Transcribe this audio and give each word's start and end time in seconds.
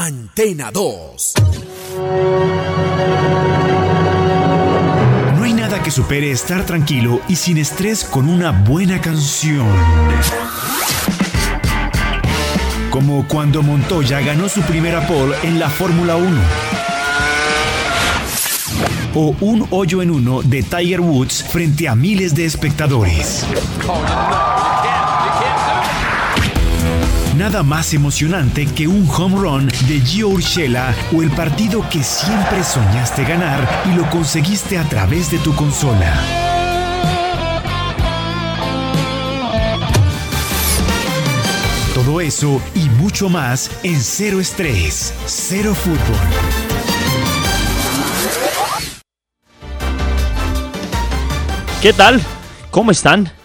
Antena 0.00 0.70
2. 0.70 1.32
No 5.36 5.42
hay 5.42 5.52
nada 5.52 5.82
que 5.82 5.90
supere 5.90 6.30
estar 6.30 6.64
tranquilo 6.64 7.20
y 7.26 7.34
sin 7.34 7.58
estrés 7.58 8.04
con 8.04 8.28
una 8.28 8.52
buena 8.52 9.00
canción. 9.00 9.66
Como 12.90 13.26
cuando 13.26 13.64
Montoya 13.64 14.20
ganó 14.20 14.48
su 14.48 14.60
primera 14.62 15.04
pole 15.08 15.34
en 15.42 15.58
la 15.58 15.68
Fórmula 15.68 16.14
1. 16.14 16.40
O 19.16 19.34
un 19.40 19.66
hoyo 19.70 20.00
en 20.00 20.12
uno 20.12 20.42
de 20.42 20.62
Tiger 20.62 21.00
Woods 21.00 21.42
frente 21.42 21.88
a 21.88 21.96
miles 21.96 22.36
de 22.36 22.44
espectadores. 22.44 23.44
Nada 27.38 27.62
más 27.62 27.94
emocionante 27.94 28.66
que 28.66 28.88
un 28.88 29.08
home 29.08 29.36
run 29.36 29.66
de 29.86 30.00
Gio 30.00 30.28
Urshela 30.30 30.92
o 31.14 31.22
el 31.22 31.30
partido 31.30 31.88
que 31.88 32.02
siempre 32.02 32.64
soñaste 32.64 33.22
ganar 33.22 33.84
y 33.88 33.94
lo 33.94 34.10
conseguiste 34.10 34.76
a 34.76 34.82
través 34.82 35.30
de 35.30 35.38
tu 35.38 35.54
consola. 35.54 36.12
Todo 41.94 42.20
eso 42.20 42.60
y 42.74 42.88
mucho 43.00 43.28
más 43.28 43.70
en 43.84 44.00
Cero 44.00 44.40
Estrés, 44.40 45.14
Cero 45.26 45.76
Fútbol. 45.76 46.18
¿Qué 51.80 51.92
tal? 51.92 52.20
¿Cómo 52.72 52.90
están? 52.90 53.37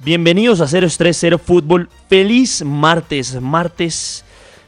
Bienvenidos 0.00 0.60
a 0.60 0.66
030 0.66 1.38
Fútbol. 1.38 1.88
Feliz 2.08 2.64
martes, 2.64 3.40
martes, 3.40 4.24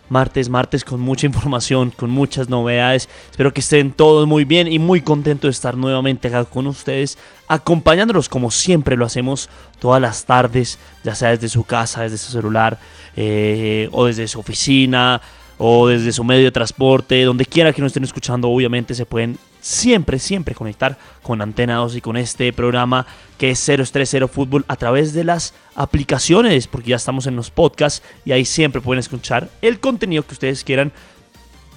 martes, 0.08 0.48
martes 0.48 0.84
con 0.84 1.00
mucha 1.00 1.24
información, 1.24 1.92
con 1.92 2.10
muchas 2.10 2.48
novedades. 2.48 3.08
Espero 3.30 3.54
que 3.54 3.60
estén 3.60 3.92
todos 3.92 4.26
muy 4.26 4.44
bien 4.44 4.66
y 4.66 4.80
muy 4.80 5.02
contento 5.02 5.46
de 5.46 5.52
estar 5.52 5.76
nuevamente 5.76 6.26
acá 6.26 6.44
con 6.46 6.66
ustedes, 6.66 7.16
acompañándolos 7.46 8.28
como 8.28 8.50
siempre 8.50 8.96
lo 8.96 9.06
hacemos 9.06 9.48
todas 9.78 10.02
las 10.02 10.24
tardes, 10.24 10.80
ya 11.04 11.14
sea 11.14 11.30
desde 11.30 11.48
su 11.48 11.62
casa, 11.62 12.02
desde 12.02 12.18
su 12.18 12.32
celular 12.32 12.80
eh, 13.14 13.88
o 13.92 14.06
desde 14.06 14.26
su 14.26 14.40
oficina 14.40 15.22
o 15.58 15.86
desde 15.86 16.10
su 16.10 16.24
medio 16.24 16.46
de 16.46 16.50
transporte, 16.50 17.22
donde 17.22 17.46
quiera 17.46 17.72
que 17.72 17.82
nos 17.82 17.90
estén 17.90 18.02
escuchando, 18.02 18.48
obviamente 18.48 18.96
se 18.96 19.06
pueden 19.06 19.38
siempre, 19.60 20.18
siempre 20.18 20.54
conectar 20.54 20.98
con 21.22 21.40
Antena 21.42 21.76
2 21.76 21.96
y 21.96 22.00
con 22.00 22.16
este 22.16 22.52
programa 22.52 23.06
que 23.38 23.50
es 23.50 23.64
030 23.64 24.28
Fútbol 24.28 24.64
a 24.68 24.76
través 24.76 25.12
de 25.12 25.24
las 25.24 25.54
aplicaciones, 25.74 26.66
porque 26.66 26.90
ya 26.90 26.96
estamos 26.96 27.26
en 27.26 27.36
los 27.36 27.50
podcasts 27.50 28.02
y 28.24 28.32
ahí 28.32 28.44
siempre 28.44 28.80
pueden 28.80 29.00
escuchar 29.00 29.48
el 29.62 29.80
contenido 29.80 30.26
que 30.26 30.34
ustedes 30.34 30.64
quieran 30.64 30.92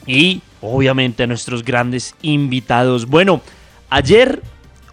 y 0.05 0.41
obviamente 0.61 1.23
a 1.23 1.27
nuestros 1.27 1.63
grandes 1.63 2.15
invitados. 2.21 3.05
Bueno, 3.05 3.41
ayer 3.89 4.41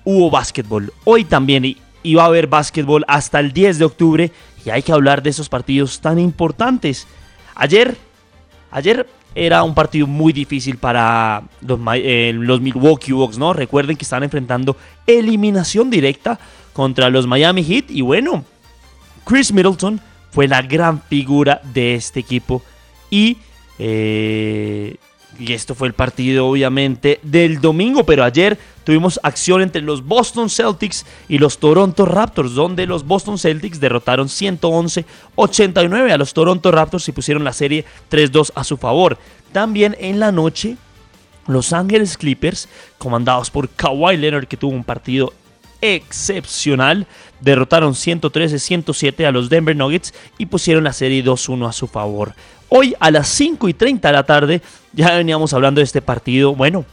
hubo 0.04 0.30
básquetbol, 0.30 0.92
hoy 1.04 1.24
también 1.24 1.76
iba 2.02 2.22
a 2.22 2.26
haber 2.26 2.46
básquetbol 2.46 3.04
hasta 3.08 3.40
el 3.40 3.52
10 3.52 3.78
de 3.78 3.84
octubre 3.84 4.32
y 4.64 4.70
hay 4.70 4.82
que 4.82 4.92
hablar 4.92 5.22
de 5.22 5.30
esos 5.30 5.48
partidos 5.48 6.00
tan 6.00 6.18
importantes. 6.18 7.06
Ayer, 7.54 7.96
ayer 8.70 9.06
era 9.34 9.62
un 9.62 9.74
partido 9.74 10.06
muy 10.06 10.32
difícil 10.32 10.76
para 10.76 11.42
los, 11.60 11.78
eh, 11.94 12.32
los, 12.34 12.60
Milwaukee 12.60 13.12
Bucks, 13.12 13.38
¿no? 13.38 13.52
Recuerden 13.52 13.96
que 13.96 14.04
están 14.04 14.22
enfrentando 14.22 14.76
eliminación 15.06 15.90
directa 15.90 16.38
contra 16.72 17.10
los 17.10 17.26
Miami 17.26 17.62
Heat 17.62 17.90
y 17.90 18.02
bueno, 18.02 18.44
Chris 19.24 19.52
Middleton 19.52 20.00
fue 20.30 20.48
la 20.48 20.62
gran 20.62 21.00
figura 21.02 21.60
de 21.72 21.94
este 21.94 22.20
equipo 22.20 22.62
y 23.10 23.38
eh, 23.78 24.96
y 25.40 25.54
esto 25.54 25.74
fue 25.74 25.88
el 25.88 25.94
partido 25.94 26.46
obviamente 26.46 27.18
del 27.22 27.60
domingo, 27.62 28.04
pero 28.04 28.24
ayer 28.24 28.58
tuvimos 28.84 29.18
acción 29.22 29.62
entre 29.62 29.80
los 29.80 30.04
Boston 30.04 30.50
Celtics 30.50 31.06
y 31.28 31.38
los 31.38 31.58
Toronto 31.58 32.04
Raptors, 32.04 32.54
donde 32.54 32.86
los 32.86 33.06
Boston 33.06 33.38
Celtics 33.38 33.80
derrotaron 33.80 34.28
111-89 34.28 36.12
a 36.12 36.18
los 36.18 36.34
Toronto 36.34 36.70
Raptors 36.70 37.08
y 37.08 37.12
pusieron 37.12 37.42
la 37.42 37.54
serie 37.54 37.86
3-2 38.10 38.52
a 38.54 38.64
su 38.64 38.76
favor. 38.76 39.16
También 39.52 39.96
en 39.98 40.20
la 40.20 40.30
noche, 40.30 40.76
los 41.46 41.72
Ángeles 41.72 42.18
Clippers, 42.18 42.68
comandados 42.98 43.50
por 43.50 43.70
Kawhi 43.70 44.18
Leonard, 44.18 44.46
que 44.46 44.58
tuvo 44.58 44.72
un 44.72 44.84
partido 44.84 45.32
excepcional. 45.80 47.06
Derrotaron 47.40 47.94
113-107 47.94 49.24
a 49.24 49.30
los 49.30 49.48
Denver 49.48 49.74
Nuggets 49.74 50.12
y 50.36 50.46
pusieron 50.46 50.84
la 50.84 50.92
serie 50.92 51.24
2-1 51.24 51.66
a 51.66 51.72
su 51.72 51.86
favor. 51.86 52.34
Hoy 52.72 52.94
a 53.00 53.10
las 53.10 53.26
5 53.28 53.68
y 53.68 53.74
30 53.74 54.06
de 54.08 54.14
la 54.14 54.22
tarde 54.22 54.62
ya 54.92 55.16
veníamos 55.16 55.52
hablando 55.52 55.80
de 55.80 55.84
este 55.84 56.00
partido. 56.00 56.54
Bueno, 56.54 56.84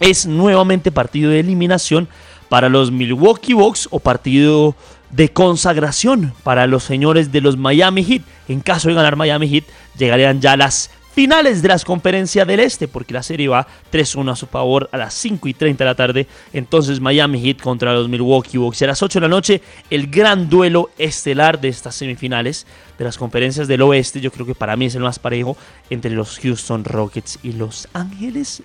es 0.00 0.26
nuevamente 0.26 0.90
partido 0.90 1.30
de 1.30 1.40
eliminación 1.40 2.08
para 2.48 2.70
los 2.70 2.90
Milwaukee 2.90 3.52
Bucks 3.52 3.86
o 3.90 4.00
partido 4.00 4.74
de 5.10 5.28
consagración 5.28 6.32
para 6.42 6.66
los 6.66 6.84
señores 6.84 7.32
de 7.32 7.42
los 7.42 7.58
Miami 7.58 8.02
Heat. 8.02 8.22
En 8.48 8.60
caso 8.60 8.88
de 8.88 8.94
ganar 8.94 9.16
Miami 9.16 9.46
Heat, 9.46 9.64
llegarían 9.98 10.40
ya 10.40 10.56
las 10.56 10.90
finales 11.14 11.62
de 11.62 11.68
las 11.68 11.84
conferencias 11.84 12.46
del 12.46 12.60
Este, 12.60 12.88
porque 12.88 13.14
la 13.14 13.22
serie 13.22 13.48
va 13.48 13.66
3-1 13.92 14.32
a 14.32 14.36
su 14.36 14.46
favor 14.46 14.88
a 14.92 14.96
las 14.96 15.14
5 15.14 15.46
y 15.48 15.54
30 15.54 15.84
de 15.84 15.90
la 15.90 15.94
tarde. 15.94 16.26
Entonces 16.52 17.00
Miami 17.00 17.40
Heat 17.40 17.62
contra 17.62 17.94
los 17.94 18.08
Milwaukee 18.08 18.58
Bucks. 18.58 18.80
Y 18.80 18.84
a 18.84 18.88
las 18.88 19.02
8 19.02 19.20
de 19.20 19.22
la 19.22 19.28
noche, 19.28 19.62
el 19.90 20.08
gran 20.08 20.48
duelo 20.50 20.90
estelar 20.98 21.60
de 21.60 21.68
estas 21.68 21.94
semifinales 21.94 22.66
de 22.98 23.04
las 23.04 23.16
conferencias 23.16 23.68
del 23.68 23.82
Oeste. 23.82 24.20
Yo 24.20 24.32
creo 24.32 24.44
que 24.44 24.54
para 24.54 24.76
mí 24.76 24.86
es 24.86 24.94
el 24.96 25.02
más 25.02 25.18
parejo 25.18 25.56
entre 25.88 26.10
los 26.10 26.38
Houston 26.40 26.84
Rockets 26.84 27.38
y 27.42 27.52
Los 27.52 27.88
Ángeles 27.92 28.62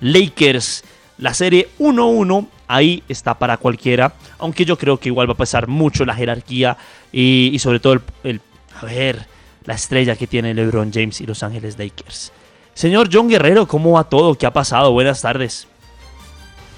Lakers. 0.00 0.82
La 1.18 1.34
serie 1.34 1.68
1-1 1.78 2.46
ahí 2.66 3.02
está 3.06 3.38
para 3.38 3.58
cualquiera, 3.58 4.14
aunque 4.38 4.64
yo 4.64 4.78
creo 4.78 4.98
que 4.98 5.10
igual 5.10 5.28
va 5.28 5.34
a 5.34 5.36
pasar 5.36 5.68
mucho 5.68 6.06
la 6.06 6.14
jerarquía 6.14 6.78
y, 7.12 7.58
sobre 7.58 7.78
todo 7.78 7.92
el, 7.92 8.00
el 8.24 8.40
a 8.80 8.86
ver, 8.86 9.26
la 9.64 9.74
estrella 9.74 10.16
que 10.16 10.26
tiene 10.26 10.54
LeBron 10.54 10.92
James 10.92 11.20
y 11.20 11.26
Los 11.26 11.42
Ángeles 11.42 11.78
Lakers. 11.78 12.32
Señor 12.74 13.08
John 13.12 13.28
Guerrero, 13.28 13.66
¿cómo 13.66 13.92
va 13.92 14.04
todo? 14.04 14.34
¿Qué 14.34 14.46
ha 14.46 14.52
pasado? 14.52 14.92
Buenas 14.92 15.20
tardes. 15.20 15.66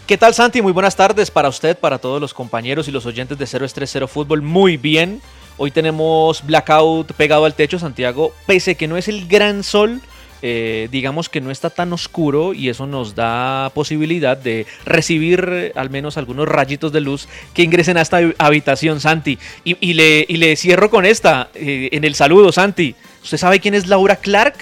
¿Qué 0.06 0.19
tal 0.19 0.34
Santi? 0.34 0.60
Muy 0.60 0.72
buenas 0.72 0.97
tardes 0.97 1.31
para 1.31 1.48
usted, 1.48 1.78
para 1.78 1.98
todos 1.98 2.21
los 2.21 2.34
compañeros 2.34 2.88
y 2.88 2.91
los 2.91 3.06
oyentes 3.06 3.38
de 3.38 3.47
030 3.47 4.09
Fútbol. 4.09 4.42
Muy 4.42 4.76
bien. 4.76 5.22
Hoy 5.59 5.71
tenemos 5.71 6.44
blackout 6.44 7.12
pegado 7.12 7.44
al 7.44 7.54
techo, 7.54 7.78
Santiago. 7.78 8.32
Pese 8.47 8.75
que 8.75 8.88
no 8.88 8.97
es 8.97 9.06
el 9.06 9.28
gran 9.28 9.62
sol, 9.62 10.00
eh, 10.44 10.88
digamos 10.91 11.28
que 11.28 11.41
no 11.41 11.53
está 11.53 11.70
tan 11.70 11.92
oscuro 11.92 12.53
y 12.53 12.69
eso 12.69 12.84
nos 12.88 13.14
da 13.14 13.70
posibilidad 13.75 14.36
de 14.36 14.66
recibir 14.84 15.48
eh, 15.48 15.72
al 15.76 15.88
menos 15.88 16.16
algunos 16.16 16.48
rayitos 16.48 16.91
de 16.91 17.00
luz 17.00 17.28
que 17.54 17.62
ingresen 17.62 17.97
a 17.97 18.00
esta 18.00 18.19
habitación, 18.38 18.98
Santi. 18.98 19.38
Y, 19.62 19.94
le, 19.94 20.26
le, 20.28 20.56
cierro 20.56 20.91
con 20.91 21.06
esta, 21.06 21.50
eh, 21.54 21.91
en 21.92 22.03
el 22.03 22.16
saludo, 22.16 22.50
Santi. 22.50 22.97
¿Usted 23.22 23.38
sabe 23.38 23.60
quién 23.60 23.75
es 23.75 23.86
Laura 23.86 24.16
Clark? 24.16 24.56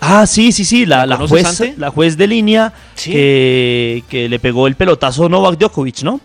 Ah, 0.00 0.28
sí, 0.28 0.52
sí, 0.52 0.64
sí, 0.64 0.86
la, 0.86 1.06
la 1.06 1.16
juez, 1.16 1.76
la 1.76 1.90
juez 1.90 2.16
de 2.16 2.26
línea 2.28 2.72
que, 2.94 4.02
le 4.10 4.38
pegó 4.38 4.68
el 4.68 4.76
pelotazo 4.76 5.26
a 5.26 5.28
Novak 5.28 5.58
Djokovic, 5.58 6.02
¿no? 6.02 6.20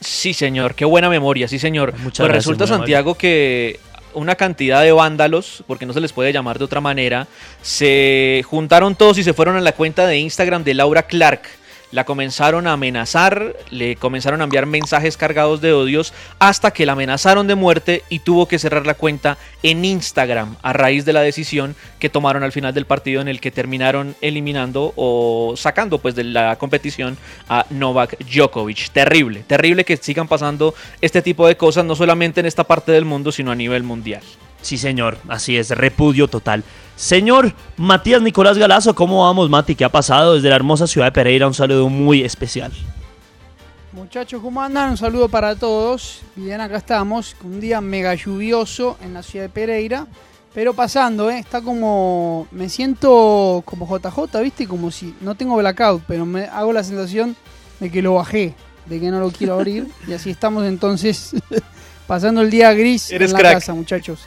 Sí, 0.00 0.32
señor, 0.32 0.76
qué 0.76 0.84
buena 0.84 1.10
memoria, 1.10 1.48
sí, 1.48 1.58
señor. 1.58 1.94
Muchas 1.98 2.24
pues 2.26 2.32
resulta, 2.32 2.66
Santiago, 2.66 3.16
que 3.16 3.78
una 4.14 4.34
cantidad 4.34 4.82
de 4.82 4.92
vándalos, 4.92 5.64
porque 5.66 5.86
no 5.86 5.92
se 5.92 6.00
les 6.00 6.12
puede 6.12 6.32
llamar 6.32 6.58
de 6.58 6.64
otra 6.64 6.80
manera, 6.80 7.26
se 7.62 8.44
juntaron 8.46 8.94
todos 8.94 9.18
y 9.18 9.24
se 9.24 9.32
fueron 9.32 9.56
a 9.56 9.60
la 9.60 9.72
cuenta 9.72 10.06
de 10.06 10.18
Instagram 10.18 10.64
de 10.64 10.74
Laura 10.74 11.02
Clark 11.02 11.42
la 11.92 12.04
comenzaron 12.04 12.66
a 12.66 12.72
amenazar, 12.72 13.56
le 13.70 13.96
comenzaron 13.96 14.40
a 14.40 14.44
enviar 14.44 14.66
mensajes 14.66 15.16
cargados 15.16 15.60
de 15.60 15.72
odios 15.72 16.12
hasta 16.38 16.70
que 16.70 16.86
la 16.86 16.92
amenazaron 16.92 17.46
de 17.46 17.54
muerte 17.54 18.02
y 18.08 18.20
tuvo 18.20 18.46
que 18.46 18.58
cerrar 18.58 18.86
la 18.86 18.94
cuenta 18.94 19.38
en 19.62 19.84
Instagram 19.84 20.56
a 20.62 20.72
raíz 20.72 21.04
de 21.04 21.12
la 21.12 21.22
decisión 21.22 21.74
que 21.98 22.08
tomaron 22.08 22.42
al 22.42 22.52
final 22.52 22.74
del 22.74 22.86
partido 22.86 23.20
en 23.20 23.28
el 23.28 23.40
que 23.40 23.50
terminaron 23.50 24.14
eliminando 24.20 24.92
o 24.96 25.54
sacando 25.56 25.98
pues 25.98 26.14
de 26.14 26.24
la 26.24 26.56
competición 26.56 27.18
a 27.48 27.66
Novak 27.70 28.18
Djokovic. 28.24 28.90
Terrible, 28.90 29.42
terrible 29.46 29.84
que 29.84 29.96
sigan 29.96 30.28
pasando 30.28 30.74
este 31.00 31.22
tipo 31.22 31.46
de 31.46 31.56
cosas 31.56 31.84
no 31.84 31.94
solamente 31.94 32.40
en 32.40 32.46
esta 32.46 32.64
parte 32.64 32.92
del 32.92 33.04
mundo 33.04 33.32
sino 33.32 33.50
a 33.50 33.54
nivel 33.54 33.82
mundial. 33.82 34.22
Sí, 34.62 34.76
señor, 34.76 35.18
así 35.28 35.56
es, 35.56 35.70
repudio 35.70 36.28
total. 36.28 36.64
Señor 37.00 37.54
Matías 37.78 38.20
Nicolás 38.20 38.58
Galazo, 38.58 38.94
¿cómo 38.94 39.24
vamos, 39.24 39.48
Mati? 39.48 39.74
¿Qué 39.74 39.86
ha 39.86 39.88
pasado 39.88 40.34
desde 40.34 40.50
la 40.50 40.56
hermosa 40.56 40.86
ciudad 40.86 41.06
de 41.06 41.12
Pereira? 41.12 41.46
Un 41.46 41.54
saludo 41.54 41.88
muy 41.88 42.22
especial. 42.22 42.70
Muchachos, 43.92 44.42
¿cómo 44.42 44.60
andan? 44.60 44.90
Un 44.90 44.96
saludo 44.98 45.26
para 45.30 45.56
todos. 45.56 46.20
Bien, 46.36 46.60
acá 46.60 46.76
estamos, 46.76 47.34
un 47.42 47.58
día 47.58 47.80
mega 47.80 48.14
lluvioso 48.14 48.98
en 49.02 49.14
la 49.14 49.22
ciudad 49.22 49.46
de 49.46 49.48
Pereira. 49.48 50.06
Pero 50.52 50.74
pasando, 50.74 51.30
¿eh? 51.30 51.38
está 51.38 51.62
como. 51.62 52.46
Me 52.50 52.68
siento 52.68 53.62
como 53.64 53.88
JJ, 53.88 54.38
¿viste? 54.42 54.68
Como 54.68 54.90
si. 54.90 55.14
No 55.22 55.34
tengo 55.34 55.56
blackout, 55.56 56.02
pero 56.06 56.26
me 56.26 56.44
hago 56.44 56.70
la 56.70 56.84
sensación 56.84 57.34
de 57.80 57.90
que 57.90 58.02
lo 58.02 58.16
bajé, 58.16 58.54
de 58.84 59.00
que 59.00 59.10
no 59.10 59.20
lo 59.20 59.30
quiero 59.30 59.54
abrir. 59.54 59.88
y 60.06 60.12
así 60.12 60.28
estamos 60.28 60.66
entonces 60.66 61.34
pasando 62.06 62.42
el 62.42 62.50
día 62.50 62.74
gris 62.74 63.10
en 63.10 63.32
la 63.32 63.38
casa, 63.40 63.72
muchachos. 63.72 64.20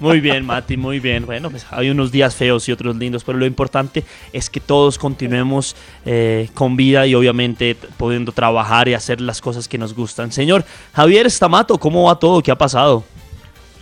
Muy 0.00 0.20
bien, 0.20 0.46
Mati, 0.46 0.76
muy 0.76 0.98
bien. 0.98 1.26
Bueno, 1.26 1.50
pues 1.50 1.66
hay 1.70 1.90
unos 1.90 2.10
días 2.10 2.34
feos 2.34 2.66
y 2.68 2.72
otros 2.72 2.96
lindos, 2.96 3.22
pero 3.22 3.36
lo 3.36 3.44
importante 3.44 4.02
es 4.32 4.48
que 4.48 4.58
todos 4.58 4.98
continuemos 4.98 5.76
eh, 6.06 6.48
con 6.54 6.74
vida 6.74 7.06
y 7.06 7.14
obviamente 7.14 7.76
pudiendo 7.98 8.32
trabajar 8.32 8.88
y 8.88 8.94
hacer 8.94 9.20
las 9.20 9.40
cosas 9.40 9.68
que 9.68 9.76
nos 9.76 9.94
gustan. 9.94 10.32
Señor 10.32 10.64
Javier 10.94 11.30
Stamato, 11.30 11.78
¿cómo 11.78 12.04
va 12.04 12.18
todo? 12.18 12.42
¿Qué 12.42 12.50
ha 12.50 12.56
pasado? 12.56 13.04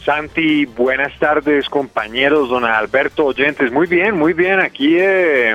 Santi, 0.04 0.64
buenas 0.64 1.16
tardes 1.18 1.68
compañeros, 1.68 2.48
don 2.48 2.64
Alberto, 2.64 3.26
oyentes. 3.26 3.70
Muy 3.70 3.86
bien, 3.86 4.16
muy 4.16 4.32
bien. 4.32 4.58
Aquí 4.58 4.96
eh, 4.98 5.54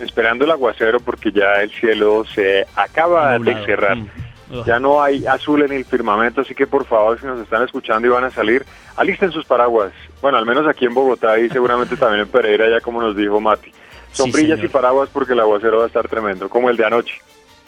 esperando 0.00 0.44
el 0.44 0.50
aguacero 0.50 1.00
porque 1.00 1.32
ya 1.32 1.62
el 1.62 1.70
cielo 1.70 2.24
se 2.34 2.66
acaba 2.74 3.38
de 3.38 3.54
cerrar. 3.64 3.96
Mm. 3.96 4.08
Ya 4.66 4.78
no 4.78 5.02
hay 5.02 5.26
azul 5.26 5.62
en 5.62 5.72
el 5.72 5.84
firmamento, 5.84 6.42
así 6.42 6.54
que 6.54 6.66
por 6.66 6.84
favor, 6.84 7.18
si 7.18 7.26
nos 7.26 7.40
están 7.40 7.62
escuchando 7.62 8.06
y 8.06 8.10
van 8.10 8.24
a 8.24 8.30
salir, 8.30 8.64
alisten 8.96 9.32
sus 9.32 9.44
paraguas. 9.44 9.92
Bueno, 10.20 10.38
al 10.38 10.46
menos 10.46 10.66
aquí 10.68 10.84
en 10.84 10.94
Bogotá 10.94 11.38
y 11.38 11.48
seguramente 11.48 11.96
también 11.96 12.22
en 12.22 12.28
Pereira, 12.28 12.68
ya 12.68 12.80
como 12.80 13.00
nos 13.00 13.16
dijo 13.16 13.40
Mati. 13.40 13.72
Sombrillas 14.12 14.62
y 14.62 14.68
paraguas 14.68 15.08
porque 15.10 15.32
el 15.32 15.40
aguacero 15.40 15.78
va 15.78 15.84
a 15.84 15.86
estar 15.86 16.06
tremendo, 16.06 16.48
como 16.50 16.68
el 16.68 16.76
de 16.76 16.84
anoche. 16.84 17.14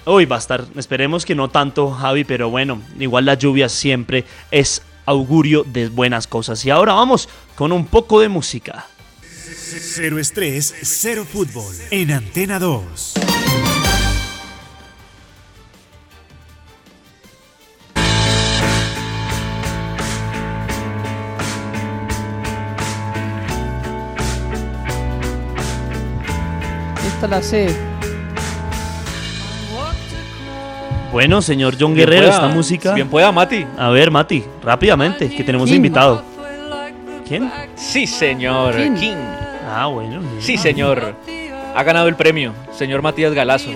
Uy, 0.04 0.26
va 0.26 0.36
a 0.36 0.38
estar, 0.38 0.62
esperemos 0.76 1.24
que 1.24 1.34
no 1.34 1.48
tanto, 1.48 1.90
Javi, 1.90 2.24
pero 2.24 2.50
bueno, 2.50 2.82
igual 2.98 3.24
la 3.24 3.34
lluvia 3.34 3.70
siempre 3.70 4.24
es 4.50 4.82
augurio 5.06 5.64
de 5.64 5.88
buenas 5.88 6.26
cosas. 6.26 6.64
Y 6.66 6.70
ahora 6.70 6.92
vamos 6.92 7.28
con 7.54 7.72
un 7.72 7.86
poco 7.86 8.20
de 8.20 8.28
música. 8.28 8.84
Cero 9.22 10.18
estrés, 10.18 10.74
cero 10.82 11.24
fútbol. 11.24 11.74
En 11.90 12.12
Antena 12.12 12.58
2. 12.58 13.14
La. 27.28 27.40
Bueno, 31.12 31.42
señor 31.42 31.76
John 31.78 31.94
Guerrero, 31.94 32.28
esta 32.28 32.48
música. 32.48 32.92
Bien 32.92 33.08
pueda, 33.08 33.30
Mati. 33.30 33.64
A 33.78 33.90
ver, 33.90 34.10
Mati, 34.10 34.44
rápidamente, 34.62 35.28
que 35.28 35.44
tenemos 35.44 35.70
un 35.70 35.76
invitado. 35.76 36.22
¿Quién? 37.26 37.50
Sí, 37.76 38.06
señor. 38.06 38.74
King. 38.74 39.16
Ah, 39.68 39.86
bueno. 39.86 40.20
Sí, 40.40 40.56
señor. 40.56 41.14
Ha 41.76 41.82
ganado 41.82 42.06
el 42.06 42.14
premio, 42.14 42.52
señor 42.72 43.02
Matías 43.02 43.32
Galazo. 43.32 43.70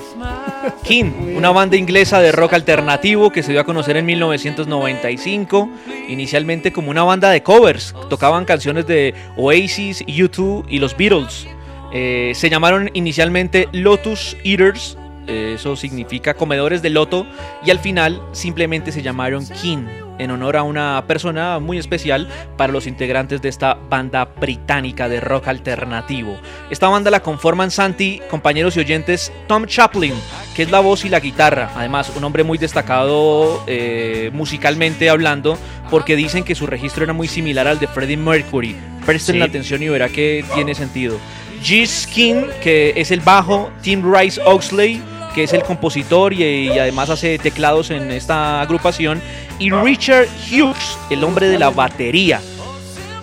King, 0.84 1.34
una 1.36 1.50
banda 1.50 1.76
inglesa 1.76 2.20
de 2.20 2.30
rock 2.30 2.52
alternativo 2.52 3.30
que 3.30 3.42
se 3.42 3.52
dio 3.52 3.60
a 3.60 3.64
conocer 3.64 3.96
en 3.96 4.06
1995, 4.06 5.68
inicialmente 6.08 6.72
como 6.72 6.90
una 6.90 7.02
banda 7.02 7.30
de 7.30 7.42
covers. 7.42 7.94
Tocaban 8.08 8.44
canciones 8.44 8.86
de 8.86 9.14
Oasis, 9.36 10.04
U2 10.06 10.64
y 10.68 10.78
los 10.78 10.96
Beatles. 10.96 11.48
Eh, 11.92 12.32
se 12.34 12.50
llamaron 12.50 12.90
inicialmente 12.94 13.68
Lotus 13.72 14.36
Eaters, 14.44 14.98
eh, 15.26 15.52
eso 15.54 15.76
significa 15.76 16.34
comedores 16.34 16.82
de 16.82 16.90
loto, 16.90 17.26
y 17.64 17.70
al 17.70 17.78
final 17.78 18.20
simplemente 18.32 18.92
se 18.92 19.02
llamaron 19.02 19.46
King, 19.46 19.86
en 20.18 20.30
honor 20.30 20.56
a 20.56 20.62
una 20.62 21.04
persona 21.06 21.58
muy 21.58 21.78
especial 21.78 22.28
para 22.56 22.72
los 22.72 22.86
integrantes 22.86 23.40
de 23.40 23.48
esta 23.48 23.74
banda 23.74 24.24
británica 24.24 25.08
de 25.08 25.20
rock 25.20 25.48
alternativo. 25.48 26.36
Esta 26.70 26.88
banda 26.88 27.10
la 27.10 27.20
conforman 27.20 27.70
Santi, 27.70 28.20
compañeros 28.28 28.76
y 28.76 28.80
oyentes, 28.80 29.32
Tom 29.46 29.66
Chaplin, 29.66 30.14
que 30.54 30.62
es 30.62 30.70
la 30.70 30.80
voz 30.80 31.04
y 31.04 31.08
la 31.08 31.20
guitarra, 31.20 31.70
además 31.74 32.12
un 32.16 32.24
hombre 32.24 32.42
muy 32.42 32.58
destacado 32.58 33.62
eh, 33.66 34.30
musicalmente 34.32 35.08
hablando, 35.08 35.58
porque 35.90 36.16
dicen 36.16 36.44
que 36.44 36.54
su 36.54 36.66
registro 36.66 37.04
era 37.04 37.12
muy 37.12 37.28
similar 37.28 37.66
al 37.66 37.78
de 37.78 37.86
Freddie 37.86 38.16
Mercury. 38.16 38.76
Presten 39.06 39.38
la 39.38 39.46
atención 39.46 39.82
y 39.82 39.88
verá 39.88 40.08
que 40.08 40.44
tiene 40.54 40.74
sentido. 40.74 41.16
G. 41.62 41.86
Skin, 41.86 42.46
que 42.62 42.92
es 42.96 43.10
el 43.10 43.20
bajo, 43.20 43.70
Tim 43.82 44.02
Rice 44.14 44.40
Oxley, 44.44 45.02
que 45.34 45.44
es 45.44 45.52
el 45.52 45.62
compositor 45.62 46.32
y, 46.32 46.70
además 46.78 47.10
hace 47.10 47.38
teclados 47.38 47.90
en 47.90 48.10
esta 48.10 48.60
agrupación, 48.60 49.20
y 49.58 49.70
Richard 49.70 50.26
Hughes, 50.50 50.98
el 51.10 51.22
hombre 51.24 51.48
de 51.48 51.58
la 51.58 51.70
batería. 51.70 52.40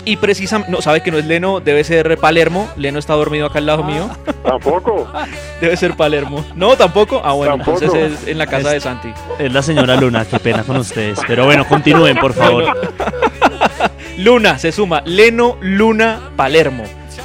Y 0.07 0.17
precisamente, 0.17 0.71
no, 0.71 0.81
sabe 0.81 1.01
que 1.01 1.09
no 1.09 1.17
es 1.17 1.25
Leno, 1.25 1.59
debe 1.59 1.83
ser 1.83 2.17
Palermo. 2.19 2.69
Leno 2.77 2.99
está 2.99 3.13
dormido 3.15 3.47
acá 3.47 3.57
al 3.57 3.65
lado 3.65 3.83
mío. 3.83 4.07
Tampoco. 4.43 5.11
debe 5.61 5.75
ser 5.77 5.95
Palermo. 5.95 6.45
No, 6.53 6.77
tampoco. 6.77 7.21
Ah, 7.25 7.33
bueno, 7.33 7.55
entonces 7.55 7.91
es 7.91 8.27
en 8.27 8.37
la 8.37 8.45
casa 8.45 8.69
de 8.69 8.79
Santi. 8.79 9.11
Es 9.39 9.51
la 9.51 9.63
señora 9.63 9.95
Luna, 9.95 10.23
qué 10.25 10.37
pena 10.37 10.63
con 10.63 10.77
ustedes. 10.77 11.19
Pero 11.27 11.45
bueno, 11.45 11.67
continúen, 11.67 12.17
por 12.17 12.33
favor. 12.33 12.65
Luna 14.19 14.59
se 14.59 14.71
suma. 14.71 15.01
Leno, 15.05 15.57
Luna, 15.61 16.29
Palermo 16.35 16.83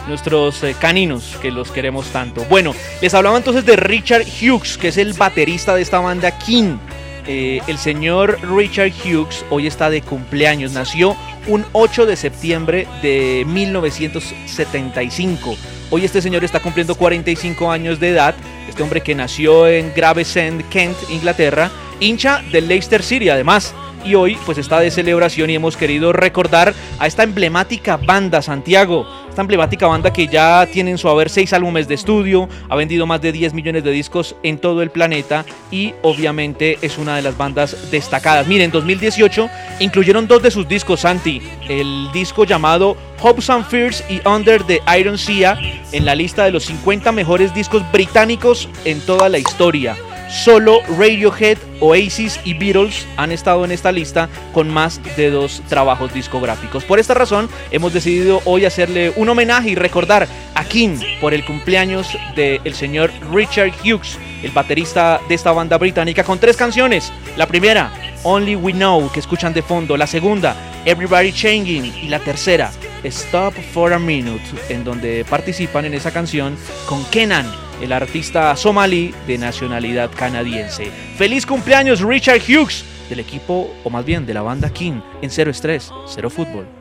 nuestros 0.09 0.63
eh, 0.63 0.75
caninos 0.79 1.37
que 1.41 1.51
los 1.51 1.71
queremos 1.71 2.07
tanto. 2.09 2.45
Bueno, 2.49 2.75
les 3.01 3.15
hablaba 3.15 3.37
entonces 3.37 3.65
de 3.65 3.77
Richard 3.77 4.23
Hughes, 4.23 4.79
que 4.79 4.89
es 4.89 4.97
el 4.97 5.13
baterista 5.15 5.75
de 5.75 5.83
esta 5.83 6.01
banda 6.01 6.37
King. 6.39 6.79
Eh, 7.27 7.61
el 7.67 7.79
señor 7.79 8.39
Richard 8.57 8.93
Hughes 9.05 9.45
hoy 9.51 9.67
está 9.67 9.91
de 9.91 10.03
cumpleaños, 10.03 10.73
nació 10.73 11.17
un 11.47 11.65
8 11.73 12.07
de 12.07 12.17
septiembre 12.17 12.89
de 13.03 13.45
1975. 13.47 15.57
Hoy 15.91 16.05
este 16.05 16.23
señor 16.23 16.45
está 16.45 16.61
cumpliendo 16.61 16.95
45 16.95 17.71
años 17.71 18.01
de 18.01 18.11
edad, 18.11 18.35
este 18.69 18.83
hombre 18.83 19.01
que 19.01 19.15
nació 19.15 19.69
en 19.69 19.93
Gravesend, 19.95 20.69
Kent, 20.71 20.97
Inglaterra, 21.11 21.71
hincha 22.01 22.43
del 22.51 22.69
Leicester 22.69 23.03
City 23.03 23.29
además 23.29 23.75
y 24.05 24.15
hoy 24.15 24.37
pues 24.47 24.59
está 24.59 24.81
de 24.81 24.91
celebración 24.91 25.51
y 25.51 25.55
hemos 25.55 25.77
querido 25.77 26.13
recordar 26.13 26.75
a 26.99 27.07
esta 27.07 27.23
emblemática 27.23 27.97
banda 27.97 28.43
Santiago, 28.43 29.07
esta 29.29 29.43
emblemática 29.43 29.87
banda 29.87 30.13
que 30.13 30.27
ya 30.27 30.67
tiene 30.73 30.91
en 30.91 30.99
su 30.99 31.09
haber 31.09 31.31
seis 31.31 31.53
álbumes 31.53 31.89
de 31.89 31.95
estudio, 31.95 32.49
ha 32.69 32.77
vendido 32.77 33.07
más 33.07 33.21
de 33.21 33.33
10 33.33 33.55
millones 33.55 33.85
de 33.85 33.91
discos 33.91 34.37
en 34.43 34.59
todo 34.59 34.83
el 34.83 34.91
planeta 34.91 35.45
y 35.71 35.95
obviamente 36.03 36.79
es 36.83 36.99
una 36.99 37.17
de 37.17 37.23
las 37.23 37.37
bandas 37.37 37.91
destacadas. 37.91 38.47
Miren, 38.47 38.67
en 38.67 38.71
2018 38.73 39.49
incluyeron 39.81 40.27
dos 40.27 40.43
de 40.43 40.51
sus 40.51 40.69
discos 40.69 41.01
Santi, 41.01 41.43
el 41.69 42.11
disco 42.13 42.45
llamado 42.45 42.97
Hopes 43.21 43.51
and 43.51 43.67
Fears 43.67 44.05
y 44.09 44.27
Under 44.27 44.63
the 44.65 44.81
Iron 44.99 45.19
Sea 45.19 45.59
en 45.93 46.05
la 46.05 46.15
lista 46.15 46.45
de 46.45 46.51
los 46.51 46.65
50 46.65 47.13
mejores 47.13 47.55
discos 47.55 47.83
británicos 47.93 48.69
en 48.85 49.01
toda 49.01 49.29
la 49.29 49.39
historia. 49.39 49.97
Solo 50.31 50.81
Radiohead, 50.97 51.59
Oasis 51.81 52.39
y 52.45 52.55
Beatles 52.55 53.05
han 53.17 53.33
estado 53.33 53.65
en 53.65 53.73
esta 53.73 53.91
lista 53.91 54.29
con 54.53 54.69
más 54.69 55.01
de 55.17 55.29
dos 55.29 55.61
trabajos 55.69 56.15
discográficos. 56.15 56.85
Por 56.85 57.01
esta 57.01 57.15
razón, 57.15 57.49
hemos 57.73 57.93
decidido 57.93 58.41
hoy 58.45 58.65
hacerle 58.65 59.13
un 59.17 59.29
homenaje 59.29 59.71
y 59.71 59.75
recordar 59.75 60.29
a 60.55 60.65
King 60.65 60.99
por 61.21 61.35
el 61.35 61.45
cumpleaños 61.45 62.17
del 62.37 62.75
señor 62.75 63.11
Richard 63.33 63.73
Hughes, 63.83 64.19
el 64.45 64.53
baterista 64.53 65.21
de 65.29 65.35
esta 65.35 65.51
banda 65.51 65.79
británica, 65.79 66.23
con 66.23 66.39
tres 66.39 66.57
canciones. 66.57 67.13
La 67.37 67.49
primera, 67.49 67.93
Only 68.23 68.55
We 68.55 68.73
Know, 68.73 69.11
que 69.11 69.19
escuchan 69.19 69.53
de 69.53 69.63
fondo. 69.63 69.97
La 69.97 70.07
segunda, 70.07 70.55
Everybody 70.85 71.33
Changing. 71.33 71.87
Y 71.87 72.07
la 72.07 72.21
tercera, 72.21 72.71
Stop 73.03 73.55
for 73.73 73.93
a 73.93 73.99
Minute, 73.99 74.45
en 74.69 74.85
donde 74.85 75.25
participan 75.29 75.87
en 75.87 75.95
esa 75.95 76.13
canción 76.13 76.57
con 76.87 77.05
Kenan 77.07 77.70
el 77.81 77.93
artista 77.93 78.55
somalí 78.57 79.15
de 79.27 79.39
nacionalidad 79.39 80.11
canadiense. 80.15 80.91
Feliz 81.17 81.47
cumpleaños 81.47 82.01
Richard 82.01 82.41
Hughes 82.41 82.85
del 83.09 83.21
equipo, 83.21 83.71
o 83.85 83.91
más 83.91 84.05
bien 84.05 84.27
de 84.27 84.35
la 84.35 84.43
banda 84.43 84.71
King, 84.71 85.01
en 85.21 85.31
Cero 85.31 85.51
Estrés, 85.51 85.91
Cero 86.07 86.31
Fútbol. 86.31 86.80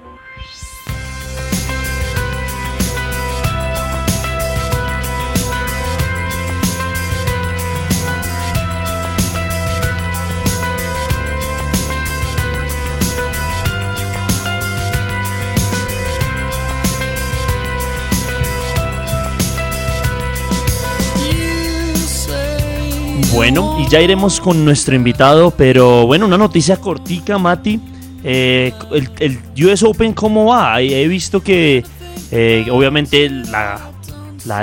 Bueno, 23.39 23.77
y 23.79 23.88
ya 23.88 24.01
iremos 24.01 24.41
con 24.41 24.65
nuestro 24.65 24.96
invitado, 24.96 25.51
pero 25.51 26.05
bueno, 26.05 26.25
una 26.25 26.38
noticia 26.38 26.75
cortica, 26.75 27.38
Mati. 27.38 27.79
Eh, 28.22 28.74
el, 29.22 29.39
US 29.65 29.81
Open, 29.84 30.12
¿cómo 30.12 30.48
va? 30.48 30.81
He 30.81 31.08
visto 31.08 31.41
que 31.41 31.86
eh, 32.31 32.67
obviamente 32.69 33.29
la, 33.29 33.91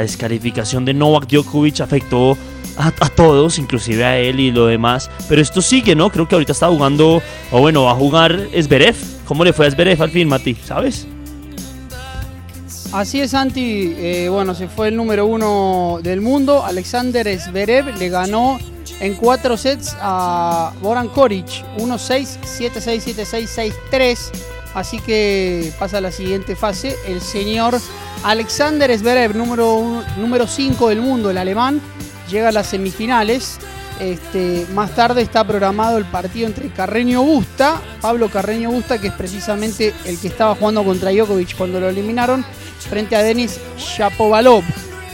descalificación 0.02 0.85
de 0.85 0.92
Novak 0.92 1.26
Djokovic 1.26 1.80
afectó 1.80 2.37
a, 2.76 2.90
todos, 3.09 3.59
inclusive 3.59 4.04
a 4.04 4.18
él 4.18 4.40
y 4.40 4.50
lo 4.50 4.66
demás. 4.66 5.11
Pero 5.26 5.40
esto 5.40 5.62
sigue, 5.62 5.97
¿no? 5.97 6.11
Creo 6.11 6.28
que 6.28 6.35
ahorita 6.35 6.52
está 6.52 6.68
jugando, 6.68 7.23
o 7.52 7.61
bueno, 7.61 7.85
va 7.85 7.92
a 7.92 7.95
jugar 7.95 8.38
Zverev. 8.61 8.95
¿Cómo 9.25 9.42
le 9.42 9.54
fue 9.54 9.68
a 9.68 9.71
Zverev 9.71 10.02
al 10.02 10.11
fin, 10.11 10.28
Mati? 10.28 10.54
¿Sabes? 10.54 11.09
Así 12.93 13.21
es, 13.21 13.33
Santi. 13.33 13.95
Eh, 13.99 14.28
bueno, 14.31 14.55
se 14.55 14.69
fue 14.69 14.88
el 14.88 14.97
número 14.97 15.26
uno 15.26 15.99
del 16.02 16.21
mundo. 16.21 16.64
Alexander 16.64 17.26
Zverev 17.38 17.97
le 17.97 18.09
ganó 18.09 18.59
en 19.00 19.14
cuatro 19.14 19.57
sets 19.57 19.97
a 20.00 20.73
Boran 20.81 21.09
Koric. 21.09 21.47
1-6, 21.78 22.38
7-6, 22.43 23.14
7-6, 23.16 23.73
6-3. 23.90 24.19
Así 24.75 24.99
que 25.00 25.73
pasa 25.78 25.99
a 25.99 26.00
la 26.00 26.11
siguiente 26.11 26.55
fase. 26.55 26.97
El 27.07 27.21
señor 27.21 27.78
Alexander 28.23 28.97
Zverev, 28.97 29.35
número 29.37 30.47
5 30.47 30.88
del 30.88 31.00
mundo, 31.00 31.31
el 31.31 31.38
alemán, 31.38 31.81
llega 32.31 32.49
a 32.49 32.52
las 32.52 32.69
semifinales. 32.69 33.59
Este, 34.00 34.66
más 34.75 34.95
tarde 34.95 35.23
está 35.23 35.43
programado 35.47 35.97
el 35.97 36.05
partido 36.05 36.47
entre 36.47 36.69
Carreño 36.69 37.23
Busta, 37.23 37.81
Pablo 38.02 38.28
Carreño 38.28 38.71
Busta, 38.71 39.00
que 39.00 39.07
es 39.07 39.14
precisamente 39.14 39.95
el 40.05 40.19
que 40.19 40.28
estaba 40.28 40.55
jugando 40.55 40.85
contra 40.85 41.11
Djokovic 41.11 41.57
cuando 41.57 41.81
lo 41.81 41.88
eliminaron, 41.88 42.45
frente 42.87 43.16
a 43.16 43.23
Denis 43.23 43.61
Shapovalov. 43.78 44.64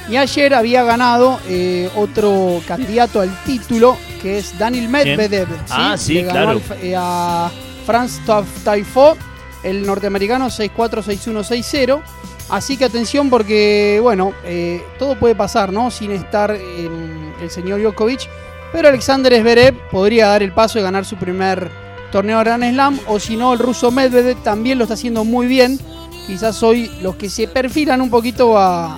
Y 0.09 0.17
ayer 0.17 0.55
había 0.55 0.83
ganado 0.83 1.41
eh, 1.49 1.88
otro 1.97 2.61
candidato 2.67 3.21
al 3.21 3.31
título, 3.45 3.97
que 4.21 4.38
es 4.38 4.59
Daniel 4.59 4.88
Medvedev. 4.88 5.49
Ah, 5.71 5.97
sí, 5.97 6.23
claro. 6.23 6.61
Eh, 6.83 6.95
a 6.97 7.50
Franz 7.87 8.21
Taifo, 8.64 9.17
el 9.62 9.87
norteamericano 9.87 10.49
6-4-6-1-6-0. 10.49 12.02
Así 12.50 12.76
que 12.76 12.85
atención 12.85 13.31
porque, 13.31 14.00
bueno, 14.02 14.33
eh, 14.45 14.83
todo 14.99 15.19
puede 15.19 15.35
pasar, 15.35 15.73
¿no? 15.73 15.91
Sin 15.91 16.11
estar 16.11 16.50
el 16.50 17.50
señor 17.50 17.81
Djokovic. 17.81 18.29
Pero 18.73 18.88
Alexander 18.88 19.33
Zverev 19.41 19.75
podría 19.91 20.29
dar 20.29 20.43
el 20.43 20.52
paso 20.52 20.79
de 20.79 20.85
ganar 20.85 21.05
su 21.05 21.17
primer 21.17 21.71
torneo 22.11 22.38
de 22.38 22.45
Grand 22.45 22.64
Slam. 22.64 23.00
O 23.07 23.21
si 23.21 23.37
no, 23.37 23.52
el 23.52 23.59
ruso 23.59 23.91
Medvedev 23.91 24.43
también 24.43 24.79
lo 24.79 24.85
está 24.85 24.95
haciendo 24.95 25.25
muy 25.25 25.47
bien. 25.47 25.79
Quizás 26.26 26.62
hoy 26.62 26.91
los 27.02 27.17
que 27.17 27.29
se 27.29 27.49
perfilan 27.49 28.00
un 28.00 28.11
poquito 28.11 28.55
a, 28.57 28.97